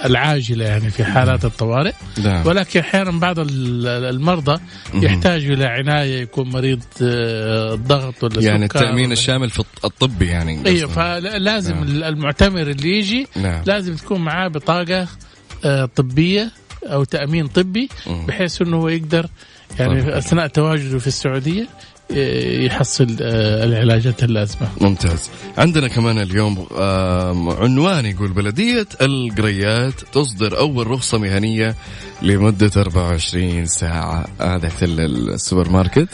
العاجلة 0.07 0.65
يعني 0.65 0.91
في 0.91 1.05
حالات 1.05 1.45
الطوارئ 1.45 1.93
نعم 2.25 2.47
ولكن 2.47 2.81
أحيانا 2.81 3.11
بعض 3.11 3.39
ال- 3.39 3.87
المرضى 4.15 4.61
مهم. 4.95 5.03
يحتاجوا 5.05 5.55
إلى 5.55 5.65
عناية 5.65 6.21
يكون 6.23 6.49
مريض 6.51 6.81
آه، 7.03 7.75
الضغط 7.75 8.25
ولا 8.25 8.43
يعني 8.43 8.69
ولا- 9.05 9.13
الشامل 9.13 9.51
في 9.51 9.59
الط- 9.61 9.85
الطبي 9.85 10.27
يعني 10.27 10.67
أيوه. 10.67 10.89
فلازم 10.91 11.75
نعم. 11.75 11.83
المعتمر 12.05 12.63
اللي 12.63 12.99
يجي 12.99 13.27
نعم 13.37 13.63
لازم 13.67 13.95
تكون 13.97 14.21
معاه 14.21 14.49
بطاقة 14.49 15.09
آه، 15.65 15.85
طبية 15.85 16.51
أو 16.85 17.05
تأمين 17.05 17.47
طبي. 17.47 17.89
بحيث 18.29 18.63
إنه 18.63 18.77
هو 18.77 18.89
يقدر 18.89 19.27
يعني 19.79 20.03
طيب. 20.03 20.11
أثناء 20.11 20.47
تواجده 20.47 20.99
في 20.99 21.07
السعودية 21.07 21.63
آه، 21.63 21.67
يحصل 22.67 23.17
آه، 23.21 23.65
العلاجات 23.65 24.23
اللازمه. 24.25 24.69
ممتاز 24.81 25.31
عندنا 25.59 25.89
كمان 25.89 26.19
اليوم 26.19 26.67
عنوان 27.61 28.07
يقول 28.07 28.33
بلدية 28.33 28.87
القريات 29.01 30.01
تصدر 30.13 30.59
أول 30.59 30.87
رخصة 30.87 31.19
مهنية 31.19 31.75
لمدة 32.23 32.71
24 32.77 33.67
ساعة 33.67 34.25
هذا 34.41 34.67
احتل 34.67 35.01
السوبر 35.01 35.69
ماركت 35.69 36.09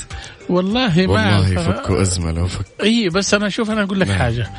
والله 0.48 0.88
ما 0.96 1.06
والله 1.06 1.58
أعرف. 1.58 1.68
فكوا 1.68 2.02
أزمة 2.02 2.32
لو 2.32 2.46
فك 2.46 2.64
إي 2.82 3.08
بس 3.08 3.34
أنا 3.34 3.48
شوف 3.48 3.70
أنا 3.70 3.82
أقول 3.82 4.00
لك 4.00 4.08
نعم. 4.08 4.18
حاجة. 4.18 4.50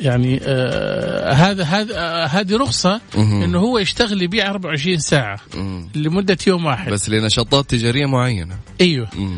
يعني 0.00 0.40
آه 0.44 1.32
هذا 1.32 1.64
هذا 1.64 1.94
آه 1.98 2.24
هذه 2.26 2.56
رخصة. 2.56 3.00
إنه 3.16 3.58
هو 3.58 3.78
يشتغل 3.78 4.22
يبيع 4.22 4.50
24 4.50 4.98
ساعة 4.98 5.38
مم. 5.54 5.88
لمدة 5.94 6.38
يوم 6.46 6.64
واحد 6.66 6.92
بس 6.92 7.08
لنشاطات 7.10 7.70
تجارية 7.70 8.06
معينة 8.06 8.56
إيوه 8.80 9.08
مم. 9.18 9.36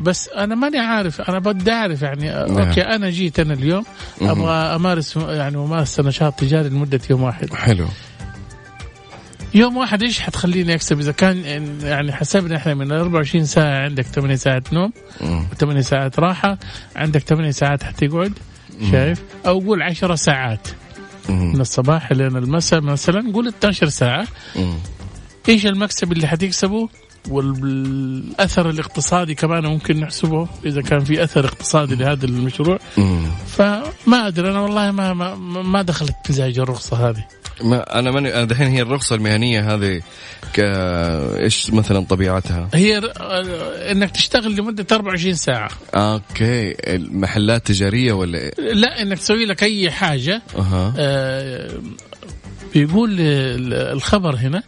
بس 0.00 0.28
أنا 0.28 0.54
ماني 0.54 0.78
عارف 0.78 1.20
أنا 1.20 1.38
بدي 1.38 1.72
أعرف 1.72 2.02
يعني 2.02 2.28
نعم. 2.28 2.58
أوكي 2.58 2.80
أنا 2.82 3.10
جيت 3.10 3.40
أنا 3.40 3.54
اليوم. 3.54 3.84
أبغى 4.20 4.52
أمارس 4.52 5.16
يعني 5.16 5.56
ممارسة 5.56 6.02
نشاط 6.02 6.34
تجاري 6.40 6.68
لمدة 6.68 7.00
يوم 7.10 7.22
واحد 7.22 7.54
حلو 7.54 7.86
يوم 9.54 9.76
واحد 9.76 10.02
إيش 10.02 10.20
حتخليني 10.20 10.74
أكسب 10.74 10.98
إذا 11.00 11.12
كان 11.12 11.36
يعني 11.82 12.12
حسبنا 12.12 12.56
إحنا 12.56 12.74
من 12.74 12.92
24 12.92 13.44
ساعة 13.44 13.84
عندك 13.84 14.04
8 14.04 14.34
ساعات 14.36 14.72
نوم 14.72 14.92
مم. 15.20 15.46
و8 15.62 15.78
ساعات 15.80 16.18
راحة 16.18 16.58
عندك 16.96 17.20
8 17.20 17.50
ساعات 17.50 17.82
حتقعد 17.82 18.32
شايف 18.90 19.22
أو 19.46 19.58
قول 19.60 19.82
10 19.82 20.14
ساعات 20.14 20.68
من. 21.28 21.60
الصباح 21.60 22.12
لين 22.12 22.36
المساء 22.36 22.80
مثلا 22.80 23.32
قول 23.32 23.48
12 23.48 23.88
ساعة. 23.88 24.26
إيش 25.48 25.66
المكسب 25.66 26.12
اللي 26.12 26.26
حتكسبه 26.26 26.88
والأثر 27.30 28.70
الاقتصادي 28.70 29.34
كمان 29.34 29.66
ممكن 29.66 30.00
نحسبه 30.00 30.48
إذا 30.64 30.82
كان 30.82 31.04
في 31.04 31.24
أثر 31.24 31.44
اقتصادي 31.44 31.94
لهذا 31.94 32.26
المشروع. 32.26 32.78
فما 33.46 34.26
أدري 34.26 34.50
أنا 34.50 34.60
والله 34.60 34.90
ما 34.90 35.14
ما, 35.14 35.34
ما 35.62 35.82
دخلت 35.82 36.14
مزاج 36.30 36.58
الرخصة 36.58 37.08
هذه 37.08 37.24
ما 37.62 37.98
أنا 37.98 38.10
ماني 38.10 38.34
أنا 38.34 38.44
دحين 38.44 38.66
هي 38.66 38.82
الرخصة 38.82 39.14
المهنية 39.16 39.74
هذه 39.74 40.00
ك 40.54 40.60
إيش 41.40 41.70
مثلا 41.70 42.04
طبيعتها؟ 42.04 42.68
هي 42.74 42.98
إنك 43.92 44.10
تشتغل 44.10 44.56
لمدة 44.56 44.86
24 44.92 45.34
ساعة 45.34 45.70
أوكي 45.94 46.76
المحلات 46.94 47.66
تجارية 47.66 48.12
ولا 48.12 48.38
إيه؟ 48.38 48.52
لا 48.58 49.02
إنك 49.02 49.18
تسوي 49.18 49.44
لك 49.44 49.62
أي 49.62 49.90
حاجة 49.90 50.42
أها 50.58 50.94
آه، 50.98 51.70
بيقول 52.74 53.10
ال- 53.20 53.74
الخبر 53.74 54.34
هنا. 54.36 54.62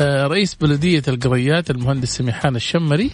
آه، 0.00 0.26
رئيس 0.26 0.54
بلدية 0.54 1.02
القريات 1.08 1.70
المهندس 1.70 2.16
سميحان 2.16 2.56
الشمري. 2.56 3.10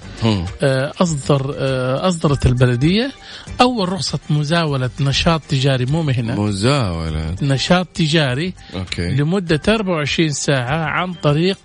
آه، 0.63 0.93
أصدر 1.01 1.55
آه، 1.59 2.09
أصدرت 2.09 2.47
البلدية 2.47 3.13
أول 3.61 3.89
رخصة 3.89 4.19
مزاولة 4.31 4.91
نشاط 5.01 5.41
تجاري 5.49 5.85
مو 5.87 6.03
مهنة 6.03 6.41
مزاولة 6.43 7.35
نشاط 7.43 7.87
تجاري 7.95 8.53
أوكي 8.75 9.15
لمدة 9.15 9.61
24 9.69 10.31
ساعة 10.31 10.85
عن 10.85 11.13
طريق 11.13 11.59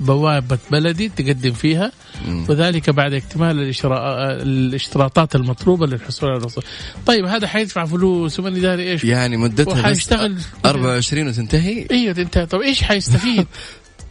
بوابة 0.00 0.58
بلدي 0.70 1.08
تقدم 1.08 1.52
فيها 1.52 1.92
مم. 2.28 2.46
وذلك 2.48 2.90
بعد 2.90 3.12
اكتمال 3.12 3.74
الإشراء- 3.74 4.42
الاشتراطات 4.42 5.34
المطلوبة 5.36 5.86
للحصول 5.86 6.28
على 6.30 6.38
الرخصه. 6.38 6.62
طيب 7.06 7.24
هذا 7.24 7.46
حيدفع 7.46 7.84
فلوس 7.84 8.40
وماني 8.40 8.60
داري 8.60 8.90
إيش 8.92 9.04
يعني 9.04 9.36
مدتها 9.36 9.72
وحيشتغل 9.80 10.36
24 10.64 11.28
وتنتهي 11.28 11.86
أيوه 11.90 12.14
انت 12.18 12.38
طب 12.38 12.60
إيش 12.60 12.82
حيستفيد؟ 12.82 13.46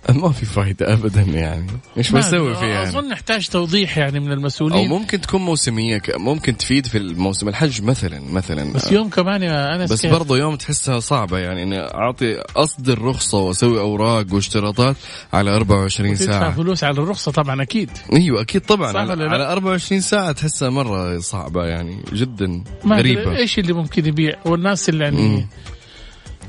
ما 0.22 0.32
في 0.32 0.46
فايدة 0.46 0.94
ابدا 0.94 1.22
يعني 1.22 1.68
إيش 1.98 2.12
ما 2.12 2.20
بسوي. 2.20 2.56
فيها 2.56 2.68
يعني؟ 2.68 2.90
أظن 2.90 3.10
نحتاج 3.10 3.48
توضيح 3.48 3.98
يعني 3.98 4.20
من 4.20 4.28
أو 4.28 4.34
المسؤولين 4.34 4.90
ممكن 4.90 5.22
تكون 5.22 5.42
موسمية 5.42 6.02
ممكن 6.16 6.58
تفيد 6.58 6.88
في 6.88 6.98
الموسم 6.98 7.48
الحج 7.48 7.82
مثلا 7.82 8.22
مثلا 8.32 8.74
بس 8.74 8.92
يوم 8.92 9.10
كمان 9.10 9.44
يا 9.44 9.76
أنس 9.76 9.92
بس 9.92 10.02
كيف؟ 10.02 10.12
برضو 10.12 10.36
يوم 10.36 10.56
تحسها 10.56 11.00
صعبة 11.00 11.38
يعني 11.38 11.64
إني 11.64 11.80
أعطي 11.80 12.42
أصدر 12.56 13.02
رخصة 13.02 13.38
وأسوي 13.38 13.80
أوراق 13.80 14.34
واشتراطات 14.34 14.96
على 15.34 15.56
24 15.56 16.16
تدفع 16.16 16.32
ساعة 16.32 16.52
فلوس 16.52 16.84
على 16.84 17.02
الرخصة 17.02 17.32
طبعا 17.32 17.62
أكيد 17.62 17.90
أيوه 18.14 18.42
أكيد 18.42 18.62
طبعا 18.62 18.98
على؟ 18.98 19.24
على 19.24 19.52
24 19.52 20.02
ساعة 20.02 20.32
تحسها 20.32 20.70
مرة 20.70 21.20
صعبة 21.20 21.66
يعني 21.66 22.04
جدا 22.14 22.64
غريبة 22.88 23.38
إيش 23.38 23.60
اللي 23.60 23.74
ممكن 23.74 24.06
يبيع 24.06 24.36
والناس 24.46 24.90
اللي 24.90 25.04
يعني. 25.04 25.48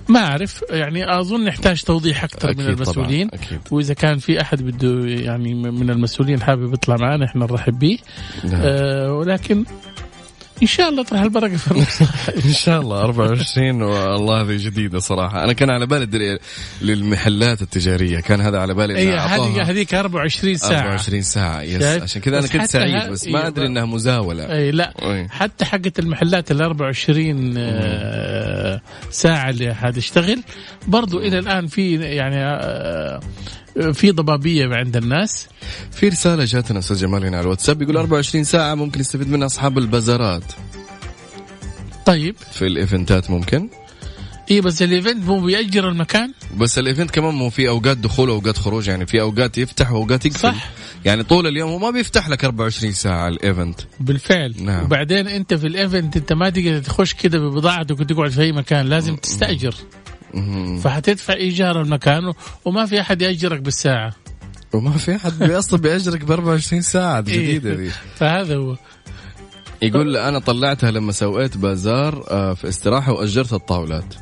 ما 0.08 0.20
أعرف 0.20 0.64
يعني 0.70 1.20
أظن 1.20 1.44
نحتاج 1.44 1.82
توضيح 1.82 2.24
أكثر 2.24 2.54
من 2.56 2.66
المسؤولين 2.66 3.28
طبعاً، 3.28 3.42
أكيد. 3.42 3.60
وإذا 3.70 3.94
كان 3.94 4.18
في 4.18 4.40
أحد 4.40 4.62
بده 4.62 5.06
يعني 5.06 5.54
من 5.54 5.90
المسؤولين 5.90 6.42
حابب 6.42 6.74
يطلع 6.74 6.96
معنا 6.96 7.24
إحنا 7.24 7.46
نرحب 7.46 7.78
به. 7.78 7.98
نعم. 8.44 8.60
آه 8.64 9.12
ولكن 9.12 9.64
إن 10.62 10.66
شاء 10.66 10.88
الله 10.88 11.02
تروح 11.02 11.20
البركه 11.20 11.56
في 11.56 11.74
إن 12.48 12.52
شاء 12.52 12.80
الله 12.80 13.00
24 13.04 13.82
والله 13.82 14.40
هذه 14.40 14.56
جديدة 14.56 14.98
صراحة. 14.98 15.44
أنا 15.44 15.52
كان 15.52 15.70
على 15.70 15.86
بالي 15.86 16.38
للمحلات 16.82 17.62
التجارية. 17.62 18.20
كان 18.20 18.40
هذا 18.40 18.58
على 18.58 18.74
بالي 18.74 18.96
اي 18.96 19.18
أعطوها. 19.18 19.62
هذيك 19.62 19.94
24 19.94 20.56
ساعة. 20.56 20.80
24 20.80 21.22
ساعة 21.22 21.62
يس؟ 21.62 21.82
عشان 21.82 22.22
كذا 22.22 22.38
أنا 22.38 22.46
كنت 22.46 22.64
سعيد 22.64 23.10
بس 23.10 23.26
ما 23.28 23.40
إيه، 23.40 23.46
أدري 23.46 23.66
إنها 23.66 23.84
مزاولة. 23.84 24.52
اي 24.52 24.70
لا. 24.70 24.92
أي. 25.02 25.28
حتى 25.28 25.64
حقة 25.64 25.92
المحلات 25.98 26.50
ال 26.50 26.62
24 26.62 27.54
آه، 28.84 29.10
ساعة 29.10 29.50
اللي 29.50 29.74
حتشتغل 29.74 30.42
برضو 30.88 31.18
إلى 31.18 31.38
الآن 31.38 31.66
في 31.66 31.94
يعني 31.94 32.36
آه، 32.36 33.20
في 33.92 34.10
ضبابية 34.10 34.74
عند 34.74 34.96
الناس. 34.96 35.48
في 35.92 36.08
رسالة 36.08 36.44
جاتنا 36.44 36.78
أستاذ 36.78 36.96
جمال 36.96 37.24
هنا 37.24 37.36
على 37.36 37.44
الواتساب 37.44 37.82
يقول 37.82 37.96
24 37.96 38.44
ساعة 38.44 38.74
ممكن 38.74 39.00
يستفيد 39.00 39.28
منها 39.28 39.46
أصحاب 39.46 39.78
البازارات. 39.78 40.44
طيب. 42.06 42.36
في 42.52 42.66
ال 42.66 42.75
event 42.75 43.21
ات 43.21 43.30
ممكن؟ 43.30 43.68
اي 44.50 44.60
بس 44.60 44.82
ال 44.82 44.89
event 44.89 45.24
مو 45.24 45.40
بيأجر 45.40 45.88
المكان؟ 45.88 46.32
بس 46.56 46.78
ال 46.78 46.83
event 46.83 47.10
كمان 47.10 47.34
مو 47.34 47.50
في 47.50 47.68
أوقات 47.68 47.96
دخول 47.96 48.30
واوقات 48.30 48.58
خروج 48.58 48.88
يعني 48.88 49.06
في 49.06 49.20
أوقات 49.20 49.58
يفتح 49.58 49.92
وأوقات 49.92 50.26
يقفل. 50.26 50.38
صح. 50.38 50.70
يعني 51.04 51.22
طول 51.22 51.46
اليوم 51.46 51.70
هو 51.70 51.78
ما 51.78 51.90
بيفتح 51.90 52.28
لك 52.28 52.44
24 52.44 52.92
ساعة 52.92 53.28
ال 53.28 53.37
event 53.37 53.80
بالفعل. 54.00 54.54
نعم. 54.60 54.84
وبعدين 54.84 55.28
أنت 55.28 55.54
في 55.54 55.66
ال 55.66 55.74
event 55.74 56.16
أنت 56.16 56.32
ما 56.32 56.50
تقدر 56.50 56.78
تخش 56.78 57.14
كده 57.14 57.38
ببضاعتك 57.38 58.00
وتقعد 58.00 58.30
في 58.30 58.42
أي 58.42 58.52
مكان 58.52 58.86
لازم 58.86 59.16
تستأجر. 59.16 59.74
مهم. 60.34 60.78
فحتدفع 60.78 61.34
إيجار 61.34 61.80
المكان 61.80 62.32
وما 62.64 62.86
في 62.86 63.00
أحد 63.00 63.22
يأجرك 63.22 63.60
بالساعة. 63.60 64.14
وما 64.72 64.90
في 64.90 65.16
أحد 65.16 65.42
أصلا 65.42 65.80
بيأجرك 65.80 66.24
ب 66.24 66.30
24 66.30 66.82
ساعة 66.82 67.20
دي. 67.20 67.32
جديدة 67.32 67.74
دي. 67.74 67.90
فهذا 68.18 68.56
هو. 68.56 68.76
يقول 69.82 70.16
أنا 70.16 70.38
طلعتها 70.38 70.90
لما 70.90 71.12
سويت 71.12 71.56
بازار 71.56 72.24
آه، 72.30 72.54
في 72.54 72.68
استراحة 72.68 73.12
وأجرت 73.12 73.52
الطاولات. 73.52 74.14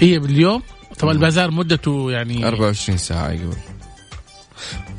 هي 0.00 0.18
باليوم؟ 0.18 0.62
طبعا 0.98 1.12
البازار 1.12 1.50
مدته 1.50 2.10
يعني 2.10 2.48
24 2.48 2.98
ساعة 2.98 3.30
يقول. 3.30 3.56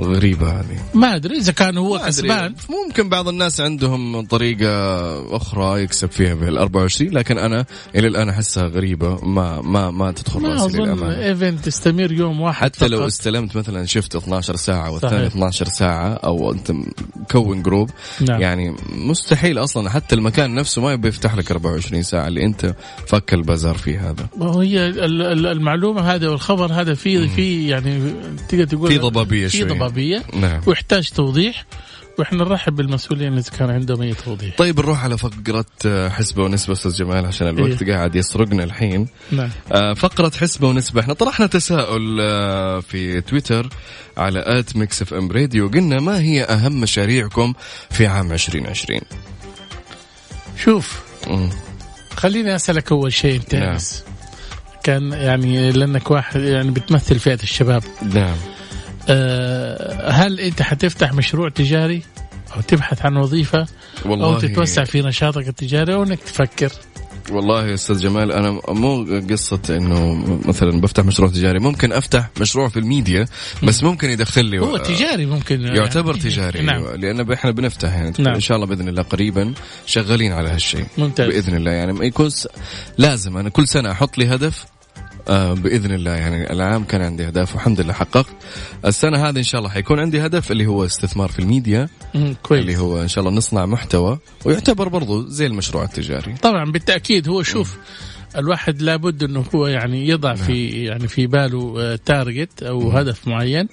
غريبة 0.03 0.59
هذه 0.59 0.77
ما 0.93 1.15
أدري 1.15 1.37
إذا 1.37 1.51
كان 1.51 1.77
هو 1.77 1.95
أدري. 1.95 2.07
كسبان 2.07 2.53
ممكن 2.69 3.09
بعض 3.09 3.27
الناس 3.27 3.61
عندهم 3.61 4.25
طريقة 4.25 5.35
أخرى 5.35 5.83
يكسب 5.83 6.11
فيها 6.11 6.33
بال 6.33 6.57
24 6.57 7.11
لكن 7.11 7.37
أنا 7.37 7.65
إلى 7.95 8.07
الآن 8.07 8.29
أحسها 8.29 8.67
غريبة 8.67 9.25
ما 9.25 9.61
ما 9.61 9.91
ما 9.91 10.11
تدخل 10.11 10.39
ما 10.39 10.55
أظن 10.65 10.81
للأمانة 10.83 11.25
event 11.25 11.65
تستمر 11.65 12.11
يوم 12.11 12.41
واحد 12.41 12.75
حتى 12.75 12.87
لو 12.87 12.97
فقط. 12.97 13.07
استلمت 13.07 13.55
مثلا 13.57 13.85
شفت 13.85 14.15
12 14.15 14.55
ساعة 14.55 14.91
والثاني 14.91 15.15
صحيح. 15.17 15.27
12 15.31 15.65
ساعة 15.65 16.13
أو 16.13 16.51
أنت 16.51 16.71
مكون 17.15 17.61
group 17.61 17.89
نعم. 18.21 18.41
يعني 18.41 18.75
مستحيل 18.95 19.57
أصلا 19.57 19.89
حتى 19.89 20.15
المكان 20.15 20.55
نفسه 20.55 20.81
ما 20.81 20.93
يبي 20.93 21.07
يفتح 21.07 21.35
لك 21.35 21.51
24 21.51 22.03
ساعة 22.03 22.27
اللي 22.27 22.45
أنت 22.45 22.75
فك 23.07 23.33
البازار 23.33 23.75
فيه 23.77 24.09
هذا 24.09 24.27
وهي 24.37 24.87
ال- 24.87 25.21
ال- 25.21 25.45
المعلومة 25.47 26.01
هذا 26.01 26.29
والخبر 26.29 26.73
هذا 26.73 26.93
في 26.93 27.27
في 27.27 27.67
يعني 27.67 28.13
تقدر 28.49 28.63
تقول 28.65 28.91
في 28.91 28.97
ضبابية 28.97 29.47
في 29.47 29.57
شوي. 29.57 29.67
ضبابيه 29.91 30.23
نعم. 30.33 30.61
ويحتاج 30.65 31.09
توضيح 31.09 31.65
وإحنا 32.19 32.43
نرحب 32.43 32.75
بالمسؤولين 32.75 33.37
اذا 33.37 33.51
كان 33.51 33.69
عندهم 33.69 34.01
أي 34.01 34.13
توضيح. 34.13 34.55
طيب 34.57 34.79
نروح 34.79 35.03
على 35.03 35.17
فقرة 35.17 35.65
آه، 35.85 36.09
حسبة 36.09 36.43
ونسبة 36.43 36.73
أستاذ 36.73 36.91
جمال 36.91 37.25
عشان 37.25 37.47
الوقت 37.47 37.81
إيه. 37.81 37.93
قاعد 37.93 38.15
يسرقنا 38.15 38.63
الحين. 38.63 39.07
نعم. 39.31 39.49
آه، 39.71 39.93
فقرة 39.93 40.31
حسبة 40.37 40.67
ونسبة. 40.67 41.01
إحنا 41.01 41.13
طرحنا 41.13 41.47
تساؤل 41.47 42.17
آه، 42.21 42.79
في 42.79 43.21
تويتر 43.21 43.69
على 44.17 44.43
at 44.45 44.75
ميكس 44.75 45.01
إف 45.01 45.13
إم 45.13 45.31
راديو. 45.31 45.67
قلنا 45.67 45.99
ما 45.99 46.21
هي 46.21 46.43
أهم 46.43 46.81
مشاريعكم 46.81 47.53
في 47.89 48.07
عام 48.07 48.31
2020 48.31 49.01
شوف 50.57 51.01
مم. 51.27 51.49
خليني 52.15 52.55
أسألك 52.55 52.91
أول 52.91 53.13
شيء 53.13 53.35
أنت 53.35 53.55
نعم. 53.55 53.77
كان 54.83 55.11
يعني 55.11 55.71
لأنك 55.71 56.11
واحد 56.11 56.41
يعني 56.41 56.71
بتمثل 56.71 57.19
فئة 57.19 57.43
الشباب. 57.43 57.83
نعم. 58.13 58.37
هل 60.11 60.39
انت 60.39 60.61
حتفتح 60.61 61.13
مشروع 61.13 61.49
تجاري 61.49 62.01
أو 62.55 62.61
تبحث 62.61 63.05
عن 63.05 63.17
وظيفة 63.17 63.65
والله 64.05 64.25
أو 64.25 64.39
تتوسع 64.39 64.83
في 64.83 65.01
نشاطك 65.01 65.47
التجاري 65.47 65.93
أو 65.93 66.03
انك 66.03 66.19
تفكر 66.19 66.71
والله 67.31 67.67
يا 67.67 67.73
أستاذ 67.73 67.99
جمال 67.99 68.31
أنا 68.31 68.59
مو 68.69 69.21
قصة 69.29 69.59
إنه 69.69 70.15
مثلا 70.45 70.81
بفتح 70.81 71.03
مشروع 71.05 71.29
تجاري 71.29 71.59
ممكن 71.59 71.91
أفتح 71.91 72.29
مشروع 72.41 72.67
في 72.69 72.79
الميديا 72.79 73.25
بس 73.63 73.83
ممكن 73.83 74.09
يدخل 74.09 74.45
لي 74.45 74.59
هو 74.59 74.77
تجاري 74.77 75.25
ممكن 75.25 75.61
يعتبر 75.61 76.15
يعني- 76.15 76.29
تجاري 76.29 76.61
نعم 76.61 76.83
لأن 76.95 77.31
إحنا 77.31 77.51
بنفتح 77.51 77.93
يعني 77.93 78.13
نعم. 78.19 78.33
إن 78.33 78.39
شاء 78.39 78.55
الله 78.57 78.67
بإذن 78.67 78.87
الله 78.87 79.01
قريبا 79.01 79.53
شغالين 79.85 80.31
على 80.31 80.49
هالشيء 80.49 80.85
ممتاز. 80.97 81.27
بإذن 81.27 81.55
الله 81.55 81.71
يعني 81.71 82.07
يكون. 82.07 82.29
لازم 82.97 83.37
أنا 83.37 83.49
كل 83.49 83.67
سنة 83.67 83.91
أحط 83.91 84.17
لي 84.17 84.35
هدف 84.35 84.65
آه 84.65 84.80
بإذن 85.29 85.91
الله. 85.91 86.11
يعني 86.11 86.53
العام 86.53 86.83
كان 86.83 87.01
عندي 87.01 87.27
أهداف 87.27 87.53
والحمد 87.53 87.81
لله 87.81 87.93
حققت. 87.93 88.35
السنة 88.85 89.29
هذه 89.29 89.37
إن 89.37 89.43
شاء 89.43 89.59
الله 89.59 89.71
حيكون 89.71 89.99
عندي 89.99 90.25
هدف 90.25 90.51
اللي 90.51 90.65
هو 90.65 90.85
استثمار 90.85 91.29
في 91.29 91.39
الميديا. 91.39 91.89
مم، 92.15 92.35
كويس. 92.43 92.61
اللي 92.61 92.77
هو 92.77 93.01
إن 93.01 93.07
شاء 93.07 93.23
الله 93.23 93.37
نصنع 93.37 93.65
محتوى 93.65 94.19
ويعتبر 94.45 94.87
برضو 94.87 95.27
زي 95.27 95.45
المشروع 95.45 95.83
التجاري. 95.83 96.33
طبعا 96.33 96.71
بالتأكيد. 96.71 97.29
هو 97.29 97.43
شوف 97.43 97.77
الواحد 98.35 98.81
لابد 98.81 99.23
إنه 99.23 99.45
هو 99.55 99.67
يعني 99.67 100.07
يضع 100.07 100.33
في 100.33 100.67
يعني 100.85 101.07
في 101.07 101.27
باله 101.27 101.95
target 101.95 102.63
أو 102.63 102.91
هدف 102.91 103.27
معين. 103.27 103.67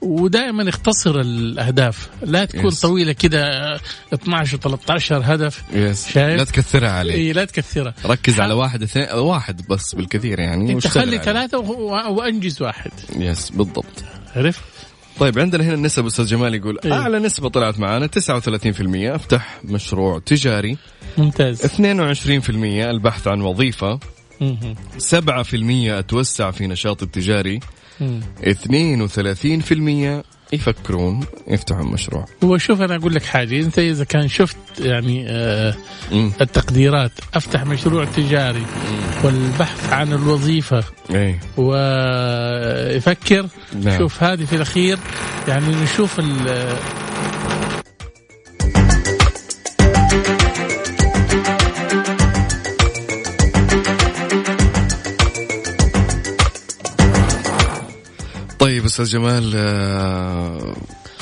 ودائما 0.00 0.62
يختصر 0.62 1.20
الأهداف. 1.20 2.08
لا 2.22 2.44
تكون 2.44 2.70
Yes. 2.70 2.80
طويلة 2.80 3.12
كده 3.12 3.44
آه، 3.74 3.80
12 4.14 4.58
و13 4.58 5.12
هدف. 5.12 5.62
يس 5.72 6.08
شايف؟ 6.08 6.38
لا 6.38 6.44
تكثرها 6.44 6.90
عليه 6.90 7.14
اي 7.14 7.32
لا 7.32 7.44
تكثرها. 7.44 7.94
ركز 8.06 8.40
على 8.40 8.54
واحد 8.54 8.82
اثنين 8.82 9.06
واحد 9.12 9.66
بس 9.70 9.94
بالكثير 9.94 10.38
يعني 10.40 10.72
أنت 10.72 10.86
خلي. 10.86 11.18
ثلاثة 11.18 11.58
وأنجز 12.10 12.62
واحد. 12.62 12.90
يس 13.16 13.50
بالضبط. 13.50 14.04
عرفت؟ 14.36 14.60
طيب 15.20 15.38
عندنا 15.38 15.64
هنا 15.64 15.74
النسب 15.74 16.06
أستاذ 16.06 16.26
جمال 16.26 16.54
يقول 16.54 16.78
إيه. 16.84 16.92
أعلى 16.92 17.18
نسبة 17.18 17.48
طلعت 17.48 17.78
معانا 17.78 18.06
39% 18.06 18.10
أفتح 19.14 19.60
مشروع 19.64 20.18
تجاري 20.18 20.76
ممتاز 21.18 21.66
22% 21.66 22.50
البحث 22.50 23.28
عن 23.28 23.40
وظيفة 23.40 23.98
مهم. 24.40 24.74
7% 24.98 25.14
أتوسع 25.98 26.50
في 26.50 26.66
نشاطي 26.66 27.04
التجاري 27.04 27.60
مم. 28.00 28.20
32% 28.42 30.24
يفكرون 30.52 31.20
يفتحون 31.48 31.86
مشروع. 31.92 32.24
هو 32.44 32.58
شوف 32.58 32.80
أنا 32.80 32.96
أقول 32.96 33.14
لك 33.14 33.22
حاجة 33.22 33.60
أنت 33.60 33.78
إذا 33.78 34.04
كان 34.04 34.28
شفت 34.28 34.56
يعني 34.80 35.24
آه 35.28 35.74
التقديرات 36.40 37.12
أفتح 37.34 37.64
مشروع 37.64 38.04
تجاري 38.04 38.62
والبحث 39.24 39.92
عن 39.92 40.12
الوظيفة 40.12 40.84
إيه. 41.10 41.40
ويفكر 41.56 43.46
نعم. 43.82 43.98
شوف 43.98 44.22
هذه 44.22 44.44
في 44.44 44.56
الأخير 44.56 44.98
يعني 45.48 45.74
نشوف 45.82 46.20
أستاذ 58.98 59.12
جمال 59.12 59.52
آه، 59.56 60.76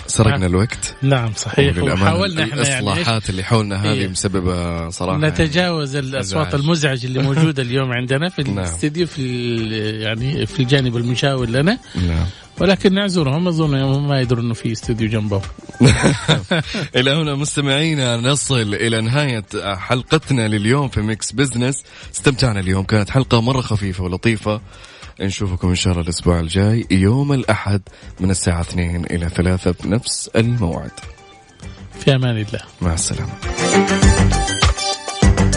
سرقنا 0.07 0.37
نعم. 0.37 0.51
الوقت 0.51 0.95
نعم 1.03 1.33
صحيح 1.37 1.79
وحاولنا 1.79 2.45
إحنا 2.45 2.69
يعني؟ 2.69 2.79
الإصلاحات 2.79 3.31
اللي 3.31 3.43
حولنا 3.43 3.83
هذه 3.83 3.93
إيه. 3.93 4.09
مسببة 4.09 4.89
صراحة 4.91 5.19
نتجاوز 5.19 5.97
الأصوات. 5.97 6.55
المزعجة 6.55 7.07
اللي 7.07 7.23
موجودة 7.23 7.63
اليوم 7.69 7.93
عندنا 7.93 8.29
في 8.29 8.43
نعم. 8.43 8.59
الاستديو 8.59 9.07
في 9.07 9.57
يعني 10.01 10.47
في 10.47 10.61
الجانب 10.61 10.97
المشاور 10.97 11.49
لنا 11.49 11.79
نعم 11.95 12.27
ولكن 12.61 12.95
نعذرهم 12.95 13.49
أظن 13.49 13.75
هم 13.75 14.09
ما 14.09 14.21
يدروا 14.21 14.43
إنه 14.43 14.55
في 14.55 14.73
استديو 14.73 15.09
جنبهم 15.09 15.43
إلى 16.97 17.11
هنا 17.11 17.35
مستمعينا 17.35 18.17
نصل 18.17 18.75
إلى 18.75 19.01
نهاية 19.01 19.45
حلقتنا 19.75 20.49
لليوم 20.49 20.89
في 20.89 21.01
Mix 21.01 21.33
Business 21.33 21.83
استمتعنا 22.15 22.61
اليوم 22.61 22.85
كانت 22.85 23.11
حلقة 23.11 23.41
مرة 23.41 23.61
خفيفة 23.61 24.05
ولطيفة 24.05 24.61
نشوفكم 25.21 25.69
إن 25.69 25.75
شاء 25.75 25.93
الله 25.93 26.05
الأسبوع 26.05 26.41
الجاي 26.41 26.87
يوم 26.91 27.33
الأحد 27.33 27.83
من 28.21 28.31
الساعة 28.31 28.61
2 28.61 29.05
إلى 29.05 29.29
3 29.29 29.75
بنفس 29.85 30.31
الموعد. 30.37 30.91
في 32.01 32.15
أمان 32.15 32.37
الله. 32.37 32.61
مع 32.83 32.95
السلامة. 32.95 33.33